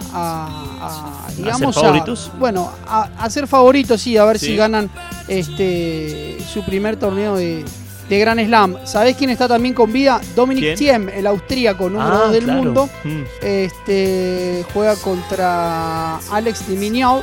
digamos, 1.37 1.77
¿A 1.77 1.81
favoritos? 1.81 2.31
bueno, 2.39 2.71
a, 2.87 3.31
ser 3.31 3.47
favoritos, 3.47 4.01
sí, 4.01 4.17
a 4.17 4.25
ver 4.25 4.39
si 4.39 4.57
ganan 4.57 4.91
este 5.27 6.37
su 6.53 6.63
primer 6.63 6.97
torneo 6.97 7.37
de, 7.37 7.65
de 8.09 8.19
Grand 8.19 8.45
Slam. 8.45 8.77
¿Sabés 8.85 9.17
quién 9.17 9.31
está 9.31 9.49
también 9.49 9.75
con 9.75 9.93
vida? 9.93 10.21
Dominic 10.37 10.77
Thiem, 10.77 11.09
el 11.09 11.27
austríaco 11.27 11.89
número 11.89 12.19
2 12.19 12.29
ah, 12.29 12.33
del 12.33 12.47
mundo. 12.47 12.89
Mm. 13.05 13.23
Este 13.43 14.65
juega 14.73 14.97
contra 14.97 16.19
Alex 16.31 16.69
Diminiau 16.69 17.23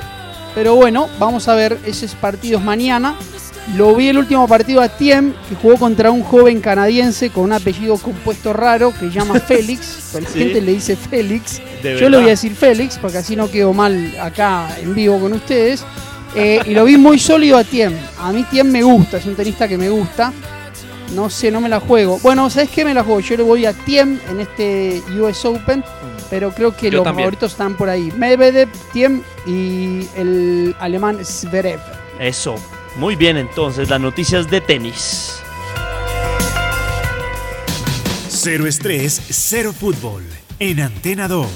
pero 0.53 0.75
bueno, 0.75 1.07
vamos 1.17 1.47
a 1.47 1.55
ver 1.55 1.77
esos 1.85 2.13
partidos 2.15 2.61
mañana. 2.61 3.15
Lo 3.75 3.95
vi 3.95 4.09
el 4.09 4.17
último 4.17 4.47
partido 4.47 4.81
a 4.81 4.89
Tiem, 4.89 5.33
que 5.47 5.55
jugó 5.55 5.77
contra 5.77 6.11
un 6.11 6.23
joven 6.23 6.59
canadiense 6.61 7.29
con 7.29 7.45
un 7.45 7.53
apellido 7.53 7.97
compuesto 7.97 8.53
raro 8.53 8.93
que 8.97 9.09
llama 9.09 9.39
Félix. 9.47 10.13
La 10.13 10.29
gente 10.29 10.61
le 10.61 10.73
dice 10.73 10.95
Félix. 10.95 11.61
Yo 11.83 12.09
le 12.09 12.17
voy 12.17 12.27
a 12.27 12.31
decir 12.31 12.55
Félix, 12.55 12.97
porque 12.97 13.19
así 13.19 13.35
no 13.35 13.49
quedo 13.49 13.73
mal 13.73 14.13
acá 14.19 14.67
en 14.81 14.93
vivo 14.93 15.19
con 15.19 15.33
ustedes. 15.33 15.85
Eh, 16.35 16.61
y 16.65 16.73
lo 16.73 16.85
vi 16.85 16.97
muy 16.97 17.19
sólido 17.19 17.57
a 17.57 17.63
Tiem. 17.63 17.93
A 18.19 18.31
mí 18.31 18.45
Tiem 18.49 18.67
me 18.67 18.83
gusta, 18.83 19.17
es 19.17 19.25
un 19.25 19.35
tenista 19.35 19.67
que 19.67 19.77
me 19.77 19.89
gusta. 19.89 20.33
No 21.13 21.29
sé, 21.29 21.51
no 21.51 21.61
me 21.61 21.69
la 21.69 21.79
juego. 21.79 22.19
Bueno, 22.23 22.49
¿sabes 22.49 22.69
qué 22.69 22.85
me 22.85 22.93
la 22.93 23.03
juego? 23.03 23.19
Yo 23.19 23.37
le 23.37 23.43
voy 23.43 23.65
a 23.65 23.73
Tiem 23.73 24.19
en 24.29 24.39
este 24.39 25.01
US 25.19 25.45
Open 25.45 25.83
pero 26.31 26.53
creo 26.53 26.73
que 26.73 26.89
los 26.89 27.03
favoritos 27.03 27.51
están 27.51 27.75
por 27.75 27.89
ahí. 27.89 28.09
Medvedev, 28.15 28.69
Tiem 28.93 29.21
y 29.45 30.07
el 30.15 30.73
alemán 30.79 31.19
Zverev. 31.25 31.81
Eso. 32.19 32.55
Muy 32.97 33.15
bien, 33.15 33.37
entonces, 33.37 33.89
las 33.89 34.01
noticias 34.01 34.49
de 34.49 34.61
tenis. 34.61 35.41
Cero 38.27 38.67
estrés, 38.67 39.21
cero 39.29 39.73
fútbol. 39.77 40.23
En 40.59 40.79
Antena 40.79 41.27
2. 41.27 41.47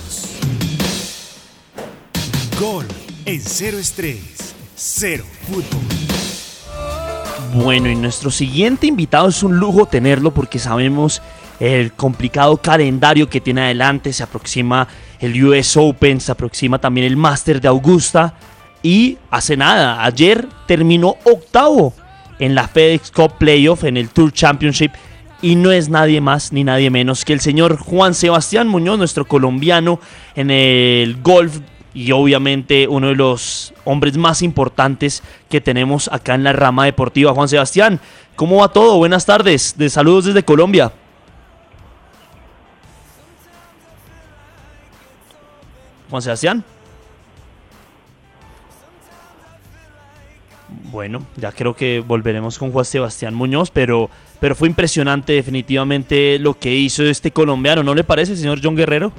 Gol 2.60 2.86
en 3.25 3.42
cero 3.42 3.77
estrés, 3.80 4.56
cero 4.75 5.25
fútbol. 5.48 5.82
Bueno, 7.54 7.89
y 7.89 7.96
nuestro 7.96 8.32
siguiente 8.32 8.88
invitado 8.88 9.30
es 9.30 9.44
un 9.44 9.58
lujo 9.58 9.88
tenerlo 9.88 10.34
porque 10.34 10.60
sabemos 10.60 11.22
el 11.60 11.92
complicado 11.94 12.58
calendario 12.58 13.30
que 13.30 13.42
tiene 13.42 13.62
adelante. 13.62 14.13
Se 14.13 14.24
aproxima 14.24 14.88
el 15.20 15.44
US 15.44 15.75
Open, 15.75 16.22
se 16.22 16.32
aproxima 16.32 16.80
también 16.80 17.08
el 17.08 17.18
Master 17.18 17.60
de 17.60 17.68
Augusta. 17.68 18.36
Y 18.86 19.18
hace 19.32 19.58
nada, 19.58 20.06
ayer 20.06 20.48
terminó 20.68 21.15
octavo 21.24 21.96
en 22.38 22.54
la 22.54 22.68
FedEx 22.68 23.10
Cup 23.10 23.39
Playoff, 23.39 23.84
en 23.84 23.98
el 23.98 24.10
Tour 24.10 24.32
Championship. 24.32 24.92
Y 25.42 25.56
no 25.56 25.72
es 25.72 25.89
nadie 25.89 26.22
más 26.22 26.54
ni 26.54 26.63
nadie 26.63 26.92
menos 26.92 27.25
que 27.25 27.34
el 27.34 27.39
señor 27.39 27.80
Juan 27.80 28.13
Sebastián 28.13 28.68
Muñoz, 28.68 29.00
nuestro 29.00 29.25
colombiano 29.25 30.00
en 30.36 30.51
el 30.51 31.20
golf 31.24 31.62
y 31.96 32.12
obviamente 32.12 32.88
uno 32.88 33.08
de 33.08 33.15
los 33.15 33.74
hombres 33.86 34.18
más 34.18 34.44
importantes 34.44 35.24
que 35.50 35.62
tenemos 35.62 36.08
acá 36.13 36.36
en 36.36 36.44
la 36.44 36.54
rama 36.54 36.86
deportiva. 36.86 37.34
Juan 37.34 37.50
Sebastián, 37.50 38.00
¿cómo 38.36 38.58
va 38.58 38.68
todo? 38.68 38.98
Buenas 38.98 39.25
tardes, 39.25 39.74
de 39.75 39.89
saludos 39.89 40.25
desde 40.25 40.44
Colombia. 40.44 40.94
Juan 46.08 46.22
Sebastián. 46.22 46.63
Bueno, 50.91 51.25
ya 51.38 51.51
creo 51.51 51.75
que 51.75 52.03
volveremos 52.05 52.58
con 52.58 52.72
Juan 52.72 52.86
Sebastián 52.86 53.34
Muñoz, 53.34 53.72
pero, 53.72 54.10
pero 54.39 54.55
fue 54.55 54.67
impresionante 54.67 55.34
definitivamente 55.34 56.39
lo 56.39 56.58
que 56.58 56.75
hizo 56.75 57.03
este 57.03 57.32
colombiano, 57.32 57.84
¿no 57.84 57.96
le 57.96 58.03
parece, 58.03 58.36
señor 58.36 58.60
John 58.63 58.75
Guerrero? 58.75 59.12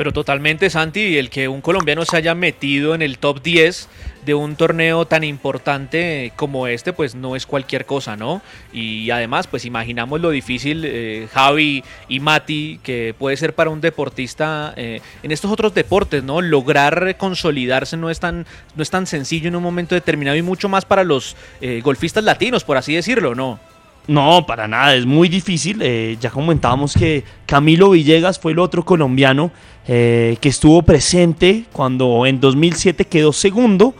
Pero 0.00 0.14
totalmente, 0.14 0.70
Santi, 0.70 1.18
el 1.18 1.28
que 1.28 1.46
un 1.46 1.60
colombiano 1.60 2.06
se 2.06 2.16
haya 2.16 2.34
metido 2.34 2.94
en 2.94 3.02
el 3.02 3.18
top 3.18 3.42
10 3.42 3.86
de 4.24 4.32
un 4.32 4.56
torneo 4.56 5.04
tan 5.04 5.24
importante 5.24 6.32
como 6.36 6.66
este, 6.68 6.94
pues 6.94 7.14
no 7.14 7.36
es 7.36 7.44
cualquier 7.44 7.84
cosa, 7.84 8.16
¿no? 8.16 8.40
Y 8.72 9.10
además, 9.10 9.46
pues 9.46 9.66
imaginamos 9.66 10.22
lo 10.22 10.30
difícil, 10.30 10.84
eh, 10.86 11.28
Javi 11.30 11.84
y 12.08 12.18
Mati, 12.18 12.80
que 12.82 13.14
puede 13.18 13.36
ser 13.36 13.54
para 13.54 13.68
un 13.68 13.82
deportista 13.82 14.72
eh, 14.74 15.02
en 15.22 15.32
estos 15.32 15.50
otros 15.50 15.74
deportes, 15.74 16.24
¿no? 16.24 16.40
Lograr 16.40 17.18
consolidarse 17.18 17.98
no 17.98 18.08
es, 18.08 18.20
tan, 18.20 18.46
no 18.76 18.82
es 18.82 18.88
tan 18.88 19.06
sencillo 19.06 19.48
en 19.48 19.56
un 19.56 19.62
momento 19.62 19.94
determinado 19.94 20.34
y 20.34 20.40
mucho 20.40 20.70
más 20.70 20.86
para 20.86 21.04
los 21.04 21.36
eh, 21.60 21.82
golfistas 21.84 22.24
latinos, 22.24 22.64
por 22.64 22.78
así 22.78 22.94
decirlo, 22.94 23.34
¿no? 23.34 23.60
No, 24.06 24.44
para 24.46 24.66
nada, 24.66 24.94
es 24.94 25.06
muy 25.06 25.28
difícil. 25.28 25.78
Eh, 25.82 26.16
ya 26.20 26.30
comentábamos 26.30 26.94
que 26.94 27.24
Camilo 27.46 27.90
Villegas 27.90 28.38
fue 28.38 28.52
el 28.52 28.58
otro 28.58 28.84
colombiano 28.84 29.50
eh, 29.86 30.36
que 30.40 30.48
estuvo 30.48 30.82
presente 30.82 31.64
cuando 31.72 32.26
en 32.26 32.40
2007 32.40 33.04
quedó 33.04 33.32
segundo 33.32 33.94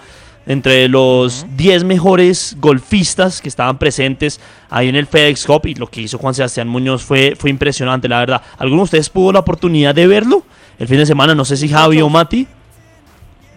entre 0.46 0.88
los 0.88 1.46
10 1.56 1.84
mejores 1.84 2.56
golfistas 2.58 3.40
que 3.40 3.48
estaban 3.48 3.78
presentes 3.78 4.40
ahí 4.68 4.88
en 4.88 4.96
el 4.96 5.06
FedEx 5.06 5.46
Cup 5.46 5.66
y 5.66 5.74
lo 5.74 5.86
que 5.86 6.02
hizo 6.02 6.18
Juan 6.18 6.34
Sebastián 6.34 6.66
Muñoz 6.66 7.02
fue, 7.02 7.36
fue 7.38 7.50
impresionante, 7.50 8.08
la 8.08 8.18
verdad. 8.18 8.42
¿Alguno 8.58 8.80
de 8.80 8.84
ustedes 8.84 9.10
pudo 9.10 9.32
la 9.32 9.40
oportunidad 9.40 9.94
de 9.94 10.06
verlo 10.06 10.44
el 10.78 10.88
fin 10.88 10.98
de 10.98 11.06
semana? 11.06 11.34
No 11.34 11.44
sé 11.44 11.56
si 11.56 11.68
Javi 11.68 12.00
o 12.00 12.08
Mati 12.08 12.48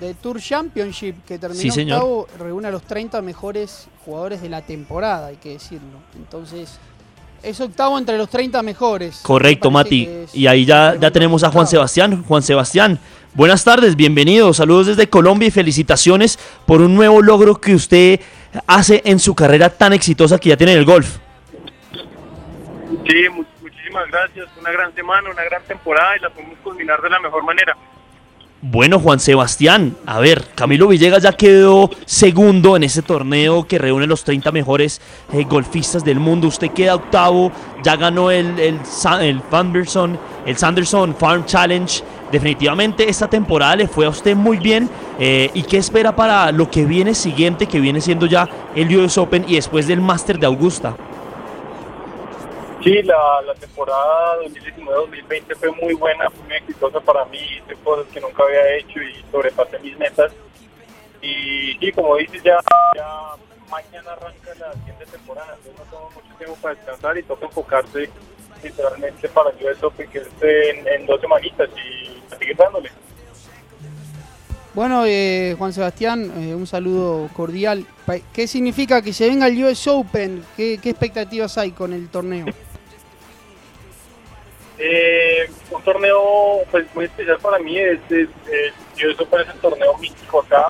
de 0.04 0.14
Tour 0.16 0.40
Championship 0.40 1.16
que 1.26 1.38
terminó 1.38 1.74
octavo, 1.74 2.28
reúne 2.38 2.68
a 2.68 2.72
los 2.72 2.84
30 2.84 3.22
mejores 3.22 3.88
jugadores 4.06 4.42
de 4.42 4.50
la 4.50 4.62
temporada, 4.62 5.28
hay 5.28 5.38
que 5.38 5.50
decirlo. 5.50 6.00
Entonces, 6.16 6.80
es 7.42 7.60
octavo 7.60 7.98
entre 7.98 8.18
los 8.18 8.30
30 8.30 8.62
mejores. 8.62 9.20
Correcto, 9.22 9.72
Mati. 9.72 10.10
Y 10.34 10.48
ahí 10.48 10.66
ya, 10.66 10.96
ya 10.96 11.12
tenemos 11.12 11.44
a 11.44 11.52
Juan 11.52 11.68
Sebastián. 11.68 12.24
Juan 12.24 12.42
Sebastián, 12.42 13.00
buenas 13.34 13.64
tardes, 13.64 13.96
bienvenido. 13.96 14.54
Saludos 14.54 14.88
desde 14.88 15.10
Colombia 15.10 15.48
y 15.48 15.52
felicitaciones 15.52 16.38
por 16.66 16.82
un 16.82 16.96
nuevo 16.96 17.22
logro 17.22 17.60
que 17.60 17.74
usted 17.74 18.20
hace 18.68 19.02
en 19.06 19.20
su 19.20 19.36
carrera 19.36 19.70
tan 19.70 19.94
exitosa 19.94 20.38
que 20.38 20.50
ya 20.50 20.58
tiene 20.58 20.74
en 20.74 20.80
el 20.80 20.86
golf. 20.86 21.18
Sí, 23.08 23.30
muchísimas 23.62 24.10
gracias. 24.10 24.48
Una 24.60 24.72
gran 24.72 24.94
semana, 24.96 25.30
una 25.30 25.44
gran 25.44 25.64
temporada 25.64 26.18
y 26.18 26.22
la 26.22 26.30
podemos 26.30 26.58
culminar 26.64 27.02
de 27.02 27.10
la 27.10 27.20
mejor 27.20 27.44
manera. 27.44 27.76
Bueno, 28.66 28.98
Juan 28.98 29.20
Sebastián, 29.20 29.94
a 30.06 30.22
ver, 30.22 30.46
Camilo 30.56 30.88
Villegas 30.88 31.22
ya 31.24 31.34
quedó 31.34 31.90
segundo 32.06 32.78
en 32.78 32.84
ese 32.84 33.02
torneo 33.02 33.68
que 33.68 33.78
reúne 33.78 34.08
los 34.08 34.24
30 34.24 34.54
mejores 34.54 35.02
eh, 35.34 35.44
golfistas 35.44 36.06
del 36.06 36.18
mundo. 36.18 36.48
Usted 36.48 36.72
queda 36.72 36.96
octavo, 36.96 37.52
ya 37.84 37.98
ganó 37.98 38.32
el, 38.32 38.58
el, 38.58 38.80
el, 39.20 39.42
el 40.46 40.58
Sanderson 40.58 41.14
Farm 41.14 41.46
Challenge. 41.46 42.02
Definitivamente 42.32 43.10
esta 43.10 43.28
temporada 43.28 43.76
le 43.76 43.90
fue 43.90 44.06
a 44.06 44.10
usted 44.10 44.34
muy 44.34 44.56
bien. 44.56 44.90
Eh, 45.20 45.52
¿Y 45.54 45.64
qué 45.64 45.76
espera 45.76 46.16
para 46.16 46.50
lo 46.54 46.72
que 46.72 46.86
viene 46.86 47.16
siguiente, 47.16 47.66
que 47.66 47.82
viene 47.82 48.00
siendo 48.00 48.28
ya 48.28 48.48
el 48.78 48.96
US 48.96 49.18
Open 49.18 49.44
y 49.46 49.56
después 49.56 49.88
del 49.88 50.00
Master 50.00 50.40
de 50.40 50.46
Augusta? 50.46 50.96
Sí, 52.84 53.02
la, 53.04 53.42
la 53.44 53.56
temporada 53.56 54.42
2019-2020 54.42 55.56
fue 55.56 55.72
muy 55.72 55.94
buena, 55.94 56.30
fue 56.30 56.44
muy 56.44 56.56
exitosa 56.56 57.00
para 57.00 57.24
mí, 57.26 57.40
hice 57.40 57.76
cosas 57.82 58.06
que 58.12 58.20
nunca 58.20 58.44
había 58.44 58.76
hecho 58.76 59.02
y 59.02 59.24
sobrepasé 59.32 59.80
mis 59.80 59.98
metas. 59.98 60.34
Y 61.22 61.78
sí, 61.80 61.94
como 61.94 62.18
dices, 62.18 62.44
ya, 62.44 62.60
ya 62.94 63.36
mañana 63.70 64.12
arranca 64.12 64.54
la 64.60 64.74
siguiente 64.74 65.06
temporada, 65.06 65.56
entonces 65.58 65.80
no 65.80 65.86
tengo 65.86 66.12
mucho 66.12 66.38
tiempo 66.38 66.58
para 66.62 66.76
descansar 66.76 67.18
y 67.18 67.24
toca 67.24 67.46
enfocarse 67.46 68.10
literalmente 68.62 69.30
para 69.30 69.58
yo 69.58 69.70
eso 69.70 69.94
que 69.96 70.04
esté 70.04 70.70
en, 70.72 70.88
en, 70.88 71.06
dos 71.06 71.22
semanitas 71.22 71.70
y 71.78 72.36
seguir 72.36 72.58
dándole. 72.58 72.92
Bueno, 74.74 75.06
eh, 75.06 75.56
Juan 75.58 75.72
Sebastián, 75.72 76.34
eh, 76.36 76.54
un 76.54 76.68
saludo 76.68 77.30
cordial. 77.34 77.86
¿Qué 78.34 78.46
significa 78.46 79.02
que 79.02 79.14
se 79.14 79.30
venga 79.30 79.48
el 79.48 79.64
US 79.64 79.88
Open? 79.88 80.44
¿Qué, 80.58 80.80
qué 80.82 80.90
expectativas 80.90 81.58
hay 81.58 81.72
con 81.72 81.94
el 81.94 82.10
torneo? 82.10 82.46
Eh, 84.86 85.50
un 85.72 85.82
torneo 85.82 86.60
pues 86.70 86.94
muy 86.94 87.06
especial 87.06 87.40
para 87.40 87.58
mí 87.58 87.80
es, 87.80 88.00
es, 88.12 88.28
yo 88.98 89.12
eso 89.12 89.26
parece 89.28 89.54
el 89.54 89.60
torneo 89.60 89.98
místico 89.98 90.42
acá 90.42 90.68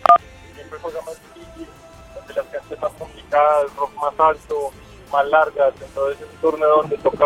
siempre 0.53 0.77
juega 0.79 1.01
más 1.01 1.19
difícil 1.33 1.67
donde 2.13 2.33
las 2.35 2.45
canchas 2.45 2.79
más 2.79 2.91
complicadas 2.91 3.63
el 3.63 3.75
rock 3.75 3.91
más 3.95 4.13
alto 4.19 4.71
más 5.11 5.25
largas 5.29 5.73
entonces 5.81 6.21
es 6.21 6.31
un 6.31 6.41
torneo 6.41 6.77
donde 6.77 6.97
toca 6.99 7.25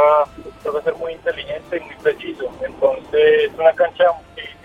toca 0.64 0.82
ser 0.82 0.96
muy 0.96 1.12
inteligente 1.12 1.76
y 1.76 1.80
muy 1.82 1.96
preciso 1.96 2.50
entonces 2.66 3.52
es 3.52 3.54
una 3.60 3.74
cancha 3.74 4.06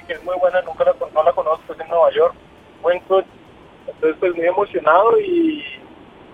que, 0.07 0.13
es 0.15 0.23
muy 0.23 0.37
buena 0.39 0.63
nunca 0.63 0.85
la, 0.85 0.95
no 1.13 1.23
la 1.25 1.33
conozco 1.33 1.73
es 1.73 1.81
en 1.81 1.89
Nueva 1.89 2.13
York 2.13 2.35
buen 2.83 3.01
coach 3.01 3.27
entonces 3.89 4.17
pues 4.21 4.33
muy 4.37 4.47
emocionado 4.47 5.19
y 5.19 5.65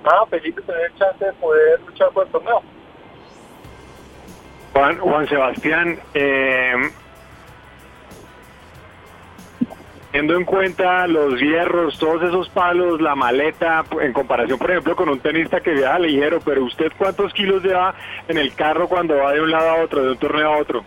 nada 0.04 0.26
feliz 0.26 0.54
de 0.54 0.60
tener 0.60 0.94
chance 0.98 1.24
de 1.24 1.32
poder 1.32 1.80
luchar 1.80 2.10
por 2.10 2.26
el 2.26 2.32
torneo 2.32 2.62
Juan, 4.78 5.28
Sebastián, 5.28 5.98
eh, 6.14 6.90
teniendo 10.12 10.36
en 10.36 10.44
cuenta 10.44 11.06
los 11.08 11.40
hierros, 11.40 11.98
todos 11.98 12.22
esos 12.22 12.48
palos, 12.50 13.00
la 13.00 13.16
maleta, 13.16 13.84
en 14.00 14.12
comparación, 14.12 14.56
por 14.56 14.70
ejemplo, 14.70 14.94
con 14.94 15.08
un 15.08 15.18
tenista 15.18 15.60
que 15.60 15.72
viaja 15.72 15.98
ligero, 15.98 16.38
pero 16.44 16.64
usted 16.64 16.92
cuántos 16.96 17.32
kilos 17.34 17.64
lleva 17.64 17.92
en 18.28 18.38
el 18.38 18.54
carro 18.54 18.88
cuando 18.88 19.16
va 19.16 19.32
de 19.32 19.40
un 19.40 19.50
lado 19.50 19.68
a 19.68 19.82
otro, 19.82 20.02
de 20.02 20.10
un 20.12 20.18
torneo 20.18 20.52
a 20.52 20.58
otro? 20.58 20.84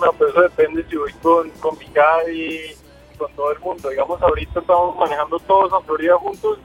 No, 0.00 0.12
pues 0.12 0.30
eso 0.30 0.42
depende 0.42 0.84
si 0.90 0.96
voy 0.96 1.12
con, 1.22 1.50
con 1.60 1.76
y 2.32 3.16
con 3.16 3.32
todo 3.34 3.52
el 3.52 3.60
mundo. 3.60 3.88
Digamos, 3.88 4.20
ahorita 4.20 4.60
estamos 4.60 4.96
manejando 4.96 5.38
todos 5.40 5.72
a 5.72 5.80
Florida 5.84 6.16
juntos 6.16 6.58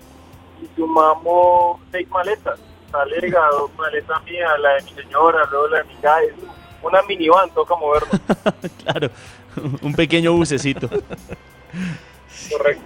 y 0.60 0.76
sumamos 0.76 1.82
seis 1.92 2.10
maletas 2.10 2.60
talega, 2.94 3.50
dos 3.50 3.72
maletas 3.76 4.24
mías, 4.24 4.52
la 4.60 4.76
de 4.76 4.84
mi 4.84 4.94
señora, 4.94 5.46
luego 5.50 5.68
la 5.68 5.80
de 5.80 5.84
mi 5.86 5.96
calle. 5.96 6.34
Una 6.84 7.02
minivan, 7.02 7.50
toca 7.50 7.76
moverlo. 7.76 8.10
claro, 8.84 9.10
un 9.82 9.94
pequeño 9.94 10.34
bucecito. 10.34 10.88
Correcto. 12.50 12.84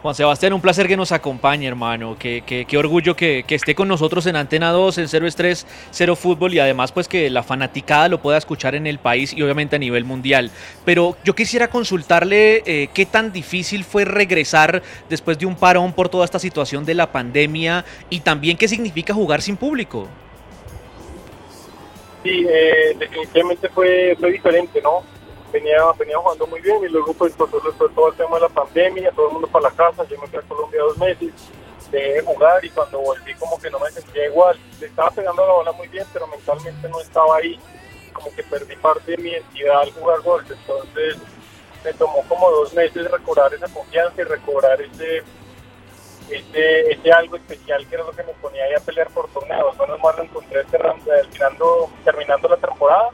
Juan 0.00 0.14
Sebastián, 0.14 0.52
un 0.52 0.60
placer 0.60 0.86
que 0.86 0.96
nos 0.96 1.10
acompañe, 1.10 1.66
hermano. 1.66 2.16
Qué, 2.16 2.44
qué, 2.46 2.78
orgullo 2.78 3.16
que, 3.16 3.44
esté 3.48 3.74
con 3.74 3.88
nosotros 3.88 4.26
en 4.26 4.36
Antena 4.36 4.70
2, 4.70 4.98
en 4.98 5.08
0 5.08 5.26
Estrés, 5.26 5.66
0 5.90 6.14
Fútbol 6.14 6.54
y 6.54 6.60
además 6.60 6.92
pues 6.92 7.08
que 7.08 7.28
la 7.30 7.42
fanaticada 7.42 8.08
lo 8.08 8.22
pueda 8.22 8.38
escuchar 8.38 8.76
en 8.76 8.86
el 8.86 9.00
país 9.00 9.32
y 9.32 9.42
obviamente 9.42 9.74
a 9.74 9.78
nivel 9.80 10.04
mundial. 10.04 10.52
Pero 10.84 11.16
yo 11.24 11.34
quisiera 11.34 11.68
consultarle 11.68 12.62
eh, 12.64 12.90
qué 12.94 13.06
tan 13.06 13.32
difícil 13.32 13.82
fue 13.82 14.04
regresar 14.04 14.82
después 15.08 15.36
de 15.36 15.46
un 15.46 15.56
parón 15.56 15.92
por 15.92 16.08
toda 16.08 16.24
esta 16.24 16.38
situación 16.38 16.84
de 16.84 16.94
la 16.94 17.10
pandemia 17.10 17.84
y 18.08 18.20
también 18.20 18.56
qué 18.56 18.68
significa 18.68 19.12
jugar 19.12 19.42
sin 19.42 19.56
público. 19.56 20.06
Sí, 22.22 22.46
eh, 22.48 22.94
definitivamente 22.96 23.68
fue, 23.70 24.16
fue 24.20 24.30
diferente, 24.30 24.80
¿no? 24.80 25.17
Venía, 25.52 25.78
venía 25.98 26.18
jugando 26.18 26.46
muy 26.46 26.60
bien 26.60 26.82
y 26.84 26.88
luego 26.88 27.12
pues 27.14 27.34
todo, 27.36 27.48
todo 27.48 28.08
el 28.08 28.14
tema 28.14 28.36
de 28.36 28.42
la 28.42 28.48
pandemia, 28.48 29.12
todo 29.12 29.28
el 29.28 29.32
mundo 29.34 29.48
para 29.48 29.70
la 29.70 29.76
casa, 29.76 30.04
yo 30.04 30.20
me 30.20 30.26
fui 30.26 30.38
a 30.38 30.42
Colombia 30.42 30.82
dos 30.82 30.98
meses, 30.98 31.32
de 31.90 32.22
jugar 32.22 32.62
y 32.64 32.70
cuando 32.70 33.00
volví 33.00 33.34
como 33.34 33.58
que 33.58 33.70
no 33.70 33.78
me 33.78 33.90
sentía 33.90 34.26
igual, 34.26 34.58
estaba 34.80 35.10
pegando 35.10 35.46
la 35.46 35.52
bola 35.52 35.72
muy 35.72 35.88
bien, 35.88 36.06
pero 36.12 36.26
mentalmente 36.26 36.88
no 36.88 37.00
estaba 37.00 37.36
ahí, 37.36 37.58
como 38.12 38.30
que 38.34 38.42
perdí 38.42 38.76
parte 38.76 39.12
de 39.12 39.18
mi 39.18 39.30
identidad 39.30 39.80
al 39.80 39.92
jugar 39.92 40.20
golf, 40.20 40.50
entonces 40.50 41.16
me 41.82 41.92
tomó 41.94 42.22
como 42.28 42.50
dos 42.50 42.74
meses 42.74 43.10
recobrar 43.10 43.54
esa 43.54 43.68
confianza 43.68 44.20
y 44.20 44.24
recobrar 44.24 44.82
ese, 44.82 45.22
ese, 46.28 46.92
ese 46.92 47.12
algo 47.12 47.36
especial 47.36 47.86
que 47.86 47.94
era 47.94 48.04
lo 48.04 48.12
que 48.12 48.24
me 48.24 48.32
ponía 48.34 48.64
ahí 48.64 48.74
a 48.74 48.80
pelear 48.80 49.08
por 49.08 49.28
torneos, 49.30 49.76
bueno, 49.78 49.96
más 49.98 50.16
lo 50.16 50.24
encontré 50.24 50.64
terminando, 50.64 51.90
terminando 52.04 52.48
la 52.48 52.56
temporada 52.58 53.10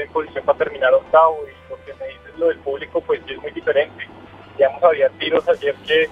en 0.00 0.12
posición 0.12 0.44
para 0.44 0.58
terminar 0.58 0.94
octavo 0.94 1.38
y 1.44 1.70
lo 1.70 1.76
que 1.84 1.94
me 1.94 2.06
dices 2.08 2.38
lo 2.38 2.48
del 2.48 2.58
público 2.58 3.00
pues 3.00 3.20
es 3.26 3.40
muy 3.40 3.50
diferente. 3.52 4.06
Digamos, 4.56 4.82
había 4.82 5.08
tiros 5.10 5.48
ayer 5.48 5.74
que, 5.86 6.08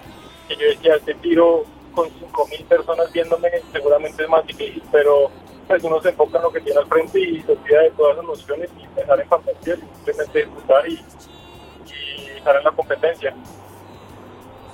que 0.48 0.56
yo 0.56 0.66
decía, 0.68 0.96
este 0.96 1.14
tiro 1.14 1.64
con 1.92 2.08
5.000 2.08 2.64
personas 2.66 3.12
viéndome 3.12 3.48
seguramente 3.72 4.22
es 4.22 4.28
más 4.28 4.46
difícil, 4.46 4.82
pero 4.92 5.30
pues 5.66 5.82
uno 5.82 6.00
se 6.00 6.10
enfoca 6.10 6.38
en 6.38 6.44
lo 6.44 6.52
que 6.52 6.60
tiene 6.60 6.78
al 6.78 6.86
frente 6.86 7.18
y 7.18 7.42
se 7.42 7.52
olvida 7.52 7.82
de 7.82 7.90
todas 7.90 8.16
las 8.16 8.24
emociones 8.24 8.70
y 8.78 8.86
pensar 8.88 9.20
en 9.20 9.28
fantasía 9.28 9.76
simplemente 9.76 10.38
disfrutar 10.44 10.88
y, 10.88 10.92
y 10.92 12.36
estar 12.36 12.56
en 12.56 12.64
la 12.64 12.70
competencia. 12.70 13.34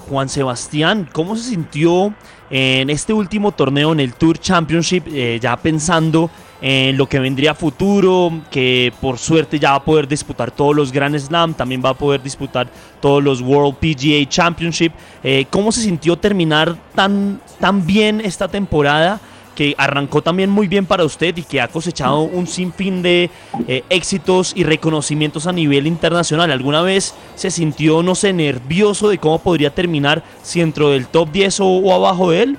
Juan 0.09 0.29
Sebastián, 0.29 1.09
¿cómo 1.13 1.37
se 1.37 1.51
sintió 1.51 2.13
en 2.51 2.91
este 2.91 3.15
último 3.15 3.53
torneo 3.53 3.93
en 3.93 4.01
el 4.01 4.15
Tour 4.15 4.39
Championship, 4.39 5.05
eh, 5.09 5.39
ya 5.41 5.57
pensando 5.57 6.29
en 6.63 6.97
lo 6.97 7.09
que 7.09 7.19
vendría 7.19 7.55
futuro, 7.55 8.33
que 8.51 8.93
por 9.01 9.19
suerte 9.19 9.59
ya 9.59 9.71
va 9.71 9.77
a 9.77 9.85
poder 9.85 10.07
disputar 10.07 10.53
todos 10.53 10.77
los 10.77 10.93
Grand 10.93 11.19
Slam, 11.19 11.55
también 11.55 11.83
va 11.85 11.91
a 11.91 11.95
poder 11.95 12.23
disputar 12.23 12.69
todos 13.01 13.23
los 13.23 13.43
World 13.43 13.75
PGA 13.75 14.29
Championship. 14.29 14.93
Eh, 15.25 15.45
¿Cómo 15.51 15.73
se 15.73 15.83
sintió 15.83 16.17
terminar 16.17 16.77
tan, 16.95 17.41
tan 17.59 17.85
bien 17.85 18.21
esta 18.21 18.49
temporada? 18.49 19.21
que 19.55 19.75
arrancó 19.77 20.23
también 20.23 20.49
muy 20.49 20.67
bien 20.67 20.87
para 20.87 21.05
usted 21.05 21.37
y 21.37 21.43
que 21.43 21.61
ha 21.61 21.69
cosechado 21.69 22.23
un 22.23 22.47
sinfín 22.47 23.03
de 23.03 23.29
eh, 23.69 23.85
éxitos 23.91 24.55
y 24.57 24.65
reconocimientos 24.65 25.47
a 25.47 25.53
nivel 25.53 25.87
internacional. 25.87 26.51
¿Alguna 26.51 26.81
vez 26.81 27.15
se 27.35 27.51
sintió, 27.51 28.03
no 28.03 28.15
sé, 28.15 28.33
nervioso 28.33 29.11
de 29.11 29.19
cómo 29.19 29.41
podría 29.41 29.69
terminar 29.69 30.25
si 30.43 30.61
dentro 30.61 30.89
del 30.89 31.07
top 31.07 31.31
10 31.33 31.61
o 31.61 31.95
abajo 31.95 32.31
de 32.31 32.43
él? 32.43 32.59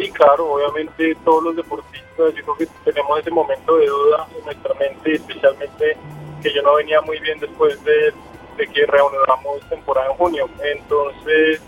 Sí, 0.00 0.10
claro, 0.12 0.52
obviamente 0.52 1.14
todos 1.26 1.44
los 1.44 1.56
deportistas, 1.56 2.34
yo 2.34 2.42
creo 2.42 2.56
que 2.56 2.66
tenemos 2.90 3.20
ese 3.20 3.30
momento 3.30 3.76
de 3.76 3.86
duda 3.86 4.26
en 4.34 4.44
nuestra 4.46 4.74
mente, 4.76 5.12
especialmente 5.12 5.94
que 6.42 6.54
yo 6.54 6.62
no 6.62 6.76
venía 6.76 7.02
muy 7.02 7.20
bien 7.20 7.38
después 7.38 7.78
de, 7.84 8.14
que 8.56 8.86
reanudamos 8.86 9.60
temporada 9.68 10.06
en 10.10 10.16
junio. 10.16 10.48
Entonces, 10.64 11.60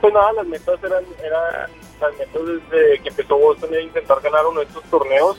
pues 0.00 0.14
nada, 0.14 0.34
las 0.34 0.46
metas 0.46 0.84
eran, 0.84 1.02
eran 1.20 1.70
las 2.00 2.16
metas 2.16 2.42
desde 2.46 3.00
que 3.00 3.08
empezó 3.08 3.36
Boston 3.38 3.74
a 3.74 3.80
intentar 3.80 4.20
ganar 4.20 4.46
uno 4.46 4.60
de 4.60 4.66
estos 4.66 4.84
torneos. 4.84 5.36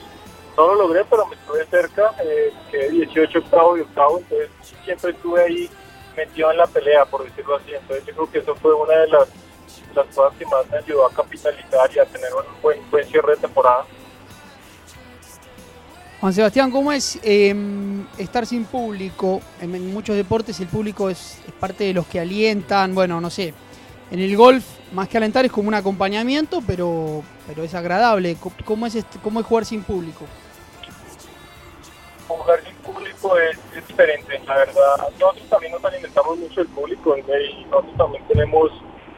No 0.58 0.67
lo 0.67 0.76
logré, 0.76 1.06
pero 1.10 1.26
me 1.28 1.36
estuve 1.36 1.65
cerca, 1.67 2.15
eh, 2.21 2.52
quedé 2.69 2.89
18 2.89 3.39
octavo 3.39 3.78
y 3.78 3.82
octavo, 3.82 4.17
entonces 4.17 4.50
siempre 4.84 5.12
estuve 5.12 5.41
ahí 5.41 5.69
metido 6.17 6.52
en 6.52 6.58
la 6.58 6.67
pelea, 6.67 7.06
por 7.06 7.24
decirlo 7.24 7.56
así. 7.56 7.74
Entonces 7.74 8.06
yo 8.06 8.13
creo 8.13 8.32
que 8.32 8.39
eso 8.39 8.56
fue 8.56 8.74
una 8.74 8.93
de 8.93 9.08
las 9.08 9.44
las 9.95 10.05
cosas 10.08 10.38
que 10.38 10.45
más 10.45 10.69
me 10.69 10.77
ayudó 10.77 11.05
a 11.05 11.12
capitalizar 11.12 11.89
y 11.95 11.99
a 11.99 12.05
tener 12.05 12.34
un 12.34 12.62
buen, 12.62 12.79
buen 12.91 13.05
cierre 13.08 13.36
de 13.36 13.41
temporada. 13.41 13.86
Juan 16.21 16.34
Sebastián, 16.34 16.71
¿cómo 16.71 16.91
es 16.91 17.19
em, 17.23 18.08
estar 18.17 18.45
sin 18.45 18.65
público? 18.65 19.41
En, 19.62 19.93
muchos 19.93 20.15
deportes 20.15 20.60
el 20.60 20.67
público 20.67 21.10
es, 21.10 21.39
parte 21.60 21.84
de 21.84 21.93
los 21.93 22.08
que 22.08 22.19
alientan, 22.19 22.95
bueno, 22.95 23.21
no 23.21 23.29
sé, 23.29 23.53
en 24.12 24.19
el 24.19 24.36
golf 24.36 24.63
más 24.91 25.08
que 25.08 25.17
alentar 25.17 25.45
es 25.45 25.51
como 25.51 25.67
un 25.67 25.73
acompañamiento, 25.73 26.62
pero, 26.65 27.21
pero 27.47 27.63
es 27.63 27.73
agradable. 27.75 28.38
¿Cómo 28.63 28.88
es, 28.88 28.95
este, 28.95 29.19
cómo 29.19 29.39
es 29.39 29.45
jugar 29.45 29.65
sin 29.65 29.84
público? 29.84 30.25
Jugar 32.27 32.63
sin 32.63 32.75
público 32.77 33.38
es, 33.38 33.88
diferente, 33.88 34.41
la 34.47 34.55
verdad. 34.55 35.10
Nosotros 35.19 35.49
también 35.49 35.73
nos 35.73 35.86
alimentamos 35.86 36.38
mucho 36.39 36.62
el 36.62 36.67
público 36.69 37.15
y 37.17 37.65
nosotros 37.65 37.97
también 37.97 38.23
tenemos 38.27 38.71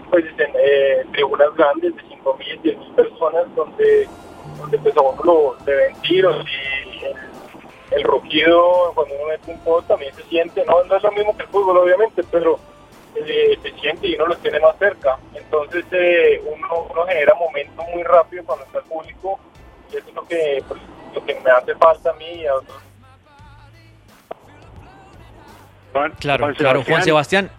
pues 0.09 0.25
en 0.37 0.51
eh, 0.55 1.05
tribunas 1.11 1.53
grandes 1.55 1.95
de 1.95 2.01
5.000, 2.03 2.61
10.000 2.61 2.95
personas 2.95 3.55
donde, 3.55 4.07
donde 4.57 4.77
pues 4.79 4.97
a 4.97 5.01
uno 5.01 5.23
lo 5.23 5.57
deben 5.65 5.95
tiros 6.01 6.45
y 6.45 7.95
el, 7.95 8.03
rugido 8.03 8.91
cuando 8.93 9.15
uno 9.15 9.27
mete 9.29 9.51
un 9.51 9.59
post 9.61 9.87
también 9.87 10.13
se 10.15 10.23
siente, 10.23 10.63
no, 10.65 10.83
no 10.83 10.95
es 10.95 11.03
lo 11.03 11.11
mismo 11.11 11.35
que 11.35 11.43
el 11.43 11.49
fútbol 11.49 11.77
obviamente, 11.77 12.23
pero 12.31 12.59
eh, 13.15 13.57
se 13.61 13.71
siente 13.79 14.07
y 14.07 14.15
uno 14.15 14.27
los 14.27 14.37
tiene 14.39 14.59
más 14.59 14.77
cerca. 14.77 15.17
Entonces 15.33 15.85
eh, 15.91 16.41
uno, 16.45 16.87
uno 16.91 17.05
genera 17.05 17.33
momentos 17.35 17.85
muy 17.93 18.03
rápido 18.03 18.43
cuando 18.45 18.65
está 18.65 18.79
el 18.79 18.85
público 18.85 19.39
y 19.91 19.97
eso 19.97 20.07
es 20.07 20.13
lo 20.13 20.25
que, 20.27 20.63
pues, 20.67 20.81
lo 21.13 21.25
que 21.25 21.39
me 21.39 21.51
hace 21.51 21.75
falta 21.75 22.11
a 22.11 22.13
mí 22.13 22.25
y 22.25 22.45
a 22.45 22.55
otros. 22.55 22.77
claro, 26.19 26.53
claro, 26.55 26.83
Juan 26.83 27.03
Sebastián. 27.03 27.49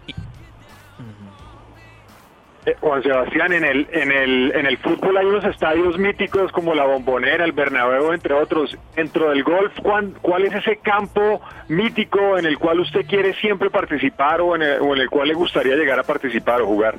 Juan 2.81 3.03
Sebastián, 3.03 3.53
en 3.53 3.63
el, 3.63 3.87
en, 3.91 4.11
el, 4.11 4.51
en 4.55 4.65
el 4.65 4.77
fútbol 4.77 5.17
hay 5.17 5.25
unos 5.25 5.43
estadios 5.45 5.97
míticos 5.97 6.51
como 6.51 6.73
la 6.73 6.85
Bombonera, 6.85 7.45
el 7.45 7.51
Bernabéu, 7.51 8.11
entre 8.13 8.33
otros. 8.33 8.77
Dentro 8.95 9.29
del 9.29 9.43
golf, 9.43 9.71
¿cuál, 9.81 10.43
es 10.45 10.53
ese 10.53 10.77
campo 10.77 11.41
mítico 11.67 12.37
en 12.37 12.45
el 12.45 12.57
cual 12.57 12.79
usted 12.79 13.05
quiere 13.05 13.33
siempre 13.35 13.69
participar 13.69 14.41
o 14.41 14.55
en 14.55 14.63
el, 14.63 14.81
o 14.81 14.95
en 14.95 15.01
el 15.01 15.09
cual 15.09 15.27
le 15.27 15.33
gustaría 15.33 15.75
llegar 15.75 15.99
a 15.99 16.03
participar 16.03 16.61
o 16.61 16.67
jugar? 16.67 16.95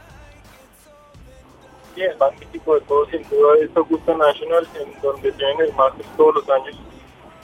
Sí, 1.94 2.02
el 2.02 2.16
más 2.18 2.38
mítico 2.38 2.74
de 2.76 2.80
todos, 2.82 3.08
sin 3.10 3.22
duda, 3.28 3.54
es 3.62 3.76
Augusta 3.76 4.16
National, 4.16 4.66
en 4.80 5.00
donde 5.02 5.32
tienen 5.32 5.60
el 5.60 5.72
Masters 5.74 6.08
todos 6.16 6.34
los 6.36 6.50
años. 6.50 6.78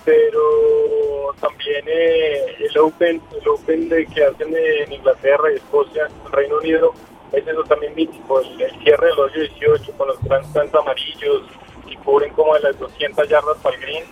Pero 0.04 1.34
también 1.40 1.84
eh, 1.88 2.56
el 2.60 2.78
Open, 2.78 3.20
el 3.40 3.48
Open 3.48 3.88
de 3.88 4.06
que 4.06 4.24
hacen 4.24 4.54
en 4.56 4.92
Inglaterra 4.92 5.50
Escocia, 5.50 6.08
Reino 6.30 6.58
Unido, 6.58 6.94
es 7.32 7.46
eso 7.46 7.64
también 7.64 7.94
mítico, 7.94 8.40
el, 8.40 8.56
cierre 8.82 9.06
del 9.06 9.18
hoyo 9.18 9.40
18 9.40 9.92
con 9.92 10.08
los 10.08 10.22
grandes 10.22 10.74
amarillos 10.74 11.42
y 11.86 11.96
cubren 11.96 12.32
como 12.32 12.54
de 12.54 12.60
las 12.60 12.78
200 12.78 13.28
yardas 13.28 13.56
para 13.62 13.76
el 13.76 13.82
green. 13.82 14.04